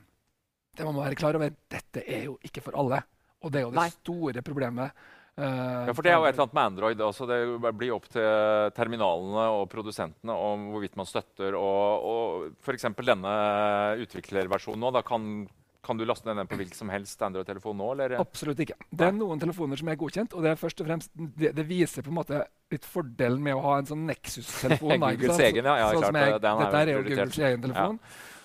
det 0.76 0.86
må 0.86 0.94
man 0.96 1.04
være 1.06 1.18
klar 1.20 1.36
over. 1.38 1.52
Dette 1.70 2.02
er 2.08 2.26
jo 2.30 2.38
ikke 2.48 2.64
for 2.64 2.78
alle. 2.80 3.02
Og 3.42 3.52
det 3.52 3.60
er 3.60 3.66
jo 3.66 3.74
det 3.74 3.80
Nei. 3.82 3.88
store 3.92 4.42
problemet. 4.46 4.92
eh, 5.36 5.86
Ja, 5.88 5.92
for 5.92 6.02
Det 6.02 6.12
er 6.12 6.18
jo 6.18 6.26
et 6.26 6.34
eller 6.34 6.46
annet 6.46 6.54
med 6.58 6.66
Android. 6.72 7.00
Altså 7.04 7.26
det 7.28 7.40
blir 7.78 7.92
opp 7.94 8.08
til 8.08 8.72
terminalene 8.76 9.46
og 9.58 9.68
produsentene 9.72 10.32
om 10.32 10.70
hvorvidt 10.72 10.96
man 10.96 11.06
støtter. 11.10 11.54
Og, 11.58 12.06
og 12.12 12.52
F.eks. 12.64 12.88
denne 13.04 13.34
utviklerversjonen 14.06 14.80
nå. 14.80 14.92
Da 14.96 15.02
kan, 15.06 15.28
kan 15.82 15.98
du 15.98 16.04
laste 16.06 16.28
ned 16.28 16.38
den 16.38 16.48
på 16.50 16.56
hvilken 16.60 16.78
som 16.78 16.90
helst 16.92 17.22
Android-telefon 17.26 17.78
nå? 17.80 17.88
eller? 17.94 18.14
Absolutt 18.22 18.60
ikke. 18.62 18.76
Det 18.90 19.08
er 19.08 19.14
noen 19.16 19.40
telefoner 19.42 19.80
som 19.80 19.88
er 19.90 19.98
godkjent, 19.98 20.36
og 20.38 20.44
det 20.44 20.52
er 20.52 20.60
fremst, 20.60 21.10
det, 21.14 21.50
det 21.56 21.64
viser 21.66 22.06
på 22.06 22.12
en 22.12 22.18
måte 22.20 22.42
litt 22.72 22.86
fordelen 22.86 23.42
med 23.42 23.58
å 23.58 23.64
ha 23.64 23.78
en 23.80 23.88
sånn 23.90 24.04
Nexus-telefon. 24.06 24.94
Googles 25.02 25.42
egen, 25.48 25.66
ja. 25.66 25.74
Ja, 25.80 25.88
Sånn 25.90 26.06
klart, 26.06 26.20
jeg, 26.20 26.44
den 26.44 26.62
dette 26.62 26.82
er 26.84 26.92
jo. 26.92 27.00
Googles 27.08 27.40
egen 27.40 27.66
telefon. 27.66 27.98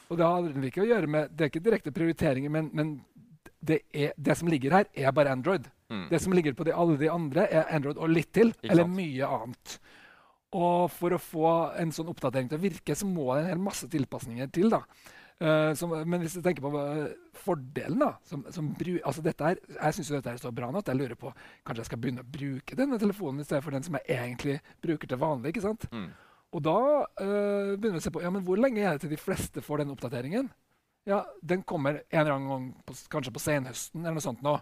Og 0.07 0.19
det 0.19 0.31
har 0.31 0.67
ikke 0.71 0.83
å 0.83 0.89
gjøre 0.89 1.11
med, 1.13 1.35
det 1.35 1.45
er 1.45 1.51
ikke 1.51 1.63
direkte 1.67 1.93
prioriteringer, 1.93 2.53
men, 2.53 2.71
men 2.73 2.95
det, 3.59 3.81
er, 3.93 4.15
det 4.17 4.37
som 4.39 4.49
ligger 4.49 4.79
her, 4.79 4.89
er 4.95 5.13
bare 5.15 5.35
Android. 5.35 5.67
Mm. 5.91 6.07
Det 6.09 6.21
som 6.23 6.33
ligger 6.35 6.55
på 6.57 6.65
de, 6.67 6.73
alle 6.73 6.97
de 6.99 7.11
andre, 7.11 7.45
er 7.51 7.69
Android 7.75 7.99
og 8.01 8.11
litt 8.11 8.31
til, 8.35 8.53
Ikke 8.55 8.73
eller 8.73 8.87
sant. 8.87 8.97
mye 8.97 9.29
annet. 9.37 9.77
Og 10.57 10.89
for 10.95 11.13
å 11.13 11.21
få 11.21 11.51
en 11.77 11.93
sånn 11.93 12.09
oppdatering 12.11 12.49
til 12.49 12.59
å 12.59 12.63
virke, 12.63 12.95
så 12.95 13.07
må 13.09 13.29
det 13.33 13.45
en 13.45 13.51
hel 13.51 13.61
masse 13.61 13.87
tilpasninger 13.91 14.49
til. 14.55 14.71
da. 14.73 14.81
Eh, 15.37 15.71
som, 15.77 15.91
men 15.93 16.23
hvis 16.23 16.33
du 16.33 16.41
tenker 16.41 16.63
på 16.65 16.71
eh, 16.81 17.11
fordelen 17.37 17.99
da, 18.01 18.13
som, 18.25 18.41
som 18.49 18.71
altså 19.05 19.21
dette 19.21 19.45
er, 19.45 19.59
Jeg 19.69 19.93
syns 19.93 20.09
dette 20.15 20.31
er 20.33 20.39
så 20.41 20.49
bra 20.49 20.71
nå 20.73 20.81
at 20.81 20.87
jeg 20.89 20.97
lurer 20.97 21.19
på 21.19 21.29
kanskje 21.61 21.83
jeg 21.83 21.89
skal 21.91 22.01
begynne 22.01 22.23
å 22.25 22.31
bruke 22.37 22.77
denne 22.79 22.97
telefonen 22.97 23.43
i 23.43 23.45
stedet 23.45 23.61
for 23.61 23.77
den 23.77 23.85
som 23.85 23.99
jeg 23.99 24.17
egentlig 24.17 24.55
bruker 24.81 25.11
til 25.11 25.21
vanlig. 25.21 25.53
ikke 25.53 25.67
sant? 25.67 25.85
Mm. 25.93 26.09
Og 26.57 26.63
da 26.65 26.79
uh, 27.21 27.75
begynner 27.75 27.99
vi 27.99 28.01
å 28.01 28.05
se 28.07 28.13
på 28.15 28.23
ja, 28.23 28.31
men 28.33 28.45
hvor 28.47 28.57
lenge 28.57 28.81
er 28.81 28.97
det 28.97 29.05
til 29.05 29.13
de 29.13 29.21
fleste 29.21 29.61
får 29.61 29.83
den 29.83 29.93
oppdateringen. 29.93 30.49
Ja, 31.07 31.21
Den 31.45 31.61
kommer 31.67 32.01
en 32.01 32.19
eller 32.23 32.33
annen 32.33 32.51
gang 32.51 32.67
på, 32.87 32.97
kanskje 33.13 33.35
på 33.35 33.43
senhøsten 33.43 34.01
eller 34.01 34.17
noe 34.17 34.25
sånt 34.25 34.41
nå. 34.45 34.57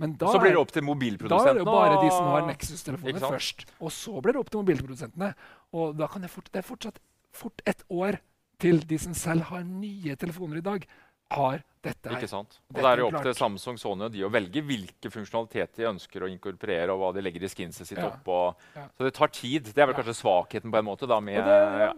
Men 0.00 0.16
da 0.18 0.32
så 0.32 0.40
blir 0.42 0.56
det 0.56 0.60
opp 0.60 0.72
til 0.74 0.84
mobilprodusentene. 0.84 1.44
da 1.44 1.52
er 1.52 1.60
det 1.60 1.62
jo 1.62 1.72
bare 1.72 2.00
de 2.02 2.08
som 2.12 2.32
har 2.34 2.48
Nexus-telefoner 2.50 3.22
først. 3.30 3.62
Og 3.78 3.94
så 3.94 4.18
blir 4.24 4.36
det 4.36 4.42
opp 4.42 4.50
til 4.52 4.60
mobilprodusentene. 4.60 5.30
Og 5.72 5.94
da 5.96 6.08
kan 6.10 6.26
det, 6.26 6.32
fort, 6.34 6.50
det 6.52 6.60
er 6.60 6.66
fortsatt 6.66 6.98
fort 7.36 7.62
et 7.64 7.84
år 7.92 8.18
til 8.58 8.80
de 8.88 8.98
som 8.98 9.14
selv 9.14 9.42
har 9.50 9.62
nye 9.64 10.16
telefoner 10.16 10.58
i 10.58 10.64
dag, 10.64 10.86
har 11.28 11.56
dette 11.82 12.06
her. 12.06 12.20
Ikke 12.20 12.28
sant? 12.30 12.60
Og 12.70 12.76
Det 12.78 12.84
er 12.86 13.00
jo 13.02 13.06
opp 13.08 13.16
til 13.24 13.34
Samsung 13.34 13.78
Sony 13.82 14.04
og 14.06 14.12
de 14.14 14.20
å 14.22 14.28
velge 14.30 14.62
hvilke 14.62 15.10
funksjonaliteter 15.10 15.82
de 15.82 15.88
ønsker 15.90 16.22
å 16.22 16.28
inkorporere, 16.30 16.94
og 16.94 17.00
hva 17.02 17.08
de 17.16 17.24
legger 17.26 17.42
i 17.42 17.50
skinset 17.50 17.86
sitt 17.88 17.98
Ja. 17.98 18.06
opp. 18.12 18.28
Og, 18.28 18.54
Ja. 18.76 18.84
Så 18.96 19.04
det 19.04 19.14
tar 19.14 19.26
tid. 19.34 19.64
Det 19.74 19.78
er 19.82 19.86
vel 19.86 19.94
kanskje 19.96 20.14
svakheten 20.22 20.70
på 20.70 20.78
en 20.78 20.84
måte 20.86 21.08
da 21.08 21.18
med 21.18 21.42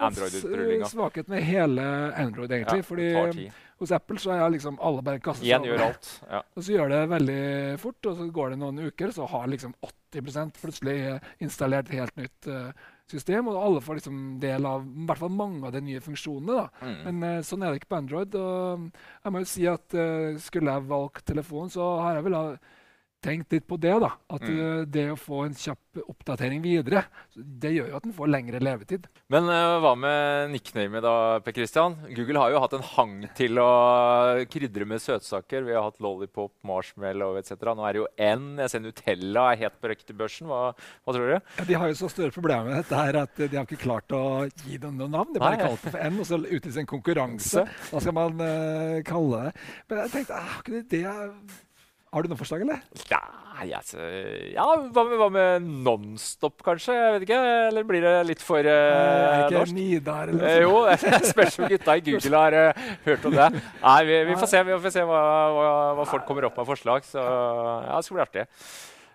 Android-utrullinga. 0.01 0.89
Svakheten 0.89 1.29
med 1.29 1.43
hele 1.45 1.83
Android, 2.17 2.51
egentlig. 2.51 2.81
Ja, 2.81 2.89
fordi 2.89 3.51
hos 3.79 3.93
Apple 3.93 4.17
så 4.17 4.33
er 4.33 4.51
liksom 4.51 4.79
alle 4.81 5.03
bare 5.03 5.21
kastet 5.21 5.45
seg 5.45 5.61
over. 5.61 5.69
gjør 5.77 5.87
alt. 5.89 6.11
Ja. 6.31 6.43
Og 6.57 6.63
så 6.65 6.73
gjør 6.73 6.89
det 6.89 7.03
veldig 7.13 7.79
fort, 7.81 8.07
og 8.07 8.17
så 8.17 8.33
går 8.33 8.51
det 8.51 8.59
noen 8.59 8.79
uker, 8.89 9.13
så 9.13 9.29
har 9.29 9.47
liksom 9.47 9.75
80 9.83 10.53
plutselig 10.57 11.21
installert 11.41 11.89
helt 11.93 12.17
nytt 12.17 12.47
eh, 12.49 12.73
system. 13.13 13.51
Og 13.51 13.61
alle 13.61 13.83
får 13.85 14.01
liksom 14.01 14.23
del 14.43 14.69
av 14.69 14.87
i 14.87 15.07
hvert 15.09 15.23
fall 15.23 15.35
mange 15.35 15.67
av 15.67 15.75
de 15.75 15.83
nye 15.85 16.03
funksjonene. 16.05 16.65
da. 16.65 16.89
Mm. 16.89 16.99
Men 17.07 17.29
eh, 17.29 17.45
sånn 17.47 17.65
er 17.65 17.73
det 17.73 17.83
ikke 17.83 17.93
på 17.95 18.01
Android. 18.03 18.35
Og 18.39 18.89
jeg 19.25 19.35
må 19.35 19.45
jo 19.45 19.53
si 19.53 19.69
at 19.71 19.99
eh, 19.99 20.41
skulle 20.43 20.75
jeg 20.75 20.91
valgt 20.91 21.27
telefon, 21.29 21.73
så 21.73 21.95
har 22.05 22.19
jeg 22.19 22.29
vel 22.29 22.39
ha 22.39 22.45
tenkt 23.25 23.53
litt 23.53 23.67
på 23.67 23.77
det. 23.81 23.95
da. 24.01 24.13
At 24.31 24.43
Mm. 24.43 24.59
eh, 24.59 24.85
det 24.87 25.11
å 25.13 25.17
få 25.19 25.45
en 25.47 25.55
kjapp 25.55 25.79
oppdatering 26.09 26.63
videre, 26.63 27.05
det 27.35 27.73
gjør 27.75 27.89
jo 27.91 27.97
at 27.97 28.05
en 28.07 28.13
får 28.15 28.29
lengre 28.31 28.61
levetid. 28.63 29.09
Men 29.29 29.49
uh, 29.51 29.81
hva 29.83 29.97
med 29.99 30.53
nicknamet 30.53 31.03
da, 31.03 31.41
Per 31.43 31.53
Christian? 31.57 31.97
Google 32.15 32.39
har 32.39 32.53
jo 32.53 32.61
hatt 32.63 32.77
en 32.79 32.87
hang 32.95 33.29
til 33.35 33.59
å 33.59 34.45
krydre 34.47 34.87
med 34.87 35.03
søtsaker. 35.03 35.67
Vi 35.67 35.75
har 35.75 35.83
hatt 35.89 35.99
Lollipop, 36.01 36.53
Marshmallow 36.63 37.37
etc. 37.41 37.57
Nå 37.75 37.83
er 37.89 37.93
det 37.99 38.03
jo 38.05 38.09
N. 38.17 38.47
Jeg 38.63 38.71
ser 38.71 38.85
Nutella 38.85 39.49
er 39.53 39.63
helt 39.65 39.81
på 39.83 39.91
røktebørsen. 39.91 40.47
Hva, 40.47 40.73
hva 40.77 41.17
tror 41.17 41.35
du? 41.35 41.37
Ja, 41.59 41.67
de 41.73 41.79
har 41.83 41.91
jo 41.91 41.99
så 41.99 42.13
større 42.15 42.35
problemer 42.37 42.71
med 42.71 42.79
dette 42.85 43.03
her 43.03 43.23
at 43.25 43.35
de 43.43 43.51
har 43.51 43.67
ikke 43.67 43.83
klart 43.83 44.15
å 44.15 44.25
gi 44.63 44.79
dem 44.79 44.97
noe 45.01 45.11
navn. 45.11 45.35
De 45.35 45.43
bare 45.43 45.59
kalt 45.59 45.83
det 45.83 45.97
for 45.97 45.99
N, 46.07 46.21
og 46.23 46.29
så 46.31 46.39
utlyste 46.39 46.85
en 46.85 46.93
konkurranse. 46.95 47.67
Hva 47.91 48.01
skal 48.05 48.15
man 48.15 48.39
uh, 48.39 49.01
kalle 49.09 49.49
det? 49.49 49.57
Men 49.91 50.05
jeg 50.05 50.15
tenkte, 50.15 50.39
ah, 50.39 50.61
kunne 50.63 50.87
det 50.87 51.05
Har 52.09 52.25
du 52.25 52.31
noe 52.31 52.41
forslag, 52.41 52.63
eller? 52.65 52.81
Ja, 53.11 53.21
jeg, 53.69 53.83
ja 54.55 54.65
hva, 54.65 55.03
med, 55.05 55.15
hva 55.21 55.27
med 55.33 55.67
Nonstop, 55.85 56.57
kanskje? 56.65 56.95
Jeg 56.97 57.15
vet 57.17 57.25
ikke. 57.27 57.41
Eller 57.69 57.85
blir 57.89 58.05
det 58.05 58.13
litt 58.31 58.45
for 58.45 58.65
uh, 58.65 58.73
uh, 58.73 59.43
ikke 59.43 59.59
norsk? 59.59 59.75
Nidar 59.77 60.33
eller 60.33 60.47
Eh, 60.49 60.61
noe 60.65 60.87
sånt? 60.89 61.05
jo, 61.05 61.19
det 61.21 61.33
spørs 61.35 61.59
om 61.61 61.69
gutta 61.73 61.97
i 61.99 62.05
Google 62.07 62.43
har 62.45 62.57
uh, 62.57 62.85
hørt 63.05 63.27
om 63.29 63.37
det. 63.37 63.49
Nei, 63.83 63.99
vi, 64.09 64.21
vi 64.31 64.37
får 64.41 64.53
se, 64.55 64.63
vi 64.71 64.79
får 64.87 64.95
se 64.95 65.05
hva, 65.11 65.23
hva, 65.57 65.73
hva 65.99 66.07
folk 66.15 66.25
kommer 66.31 66.49
opp 66.49 66.57
med 66.63 66.71
forslag. 66.71 67.05
Så 67.09 67.21
ja, 67.21 67.93
det 67.93 68.07
skal 68.07 68.19
bli 68.21 68.25
artig. 68.25 68.47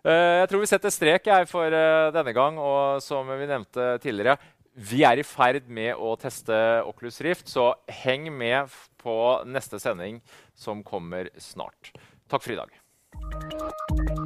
Uh, 0.03 0.43
jeg 0.43 0.51
tror 0.51 0.63
vi 0.65 0.71
setter 0.75 0.93
strek 0.93 1.31
jeg, 1.31 1.49
for 1.49 1.79
uh, 1.79 2.11
denne 2.13 2.35
gang. 2.37 2.61
Og 2.61 3.01
som 3.05 3.33
vi 3.33 3.49
nevnte 3.49 3.95
tidligere, 4.03 4.37
vi 4.73 5.01
er 5.07 5.21
i 5.21 5.25
ferd 5.25 5.65
med 5.69 5.97
å 5.97 6.13
teste 6.21 6.53
Oculus 6.89 7.21
Rift, 7.25 7.49
så 7.49 7.71
heng 8.03 8.29
med 8.33 8.69
på 9.01 9.17
neste 9.49 9.81
sending 9.81 10.21
som 10.57 10.85
kommer 10.85 11.33
snart. 11.41 11.93
Takk 12.29 12.45
for 12.45 12.53
i 12.53 12.59
dag. 12.61 12.82
Thank 13.21 14.09
you. 14.09 14.22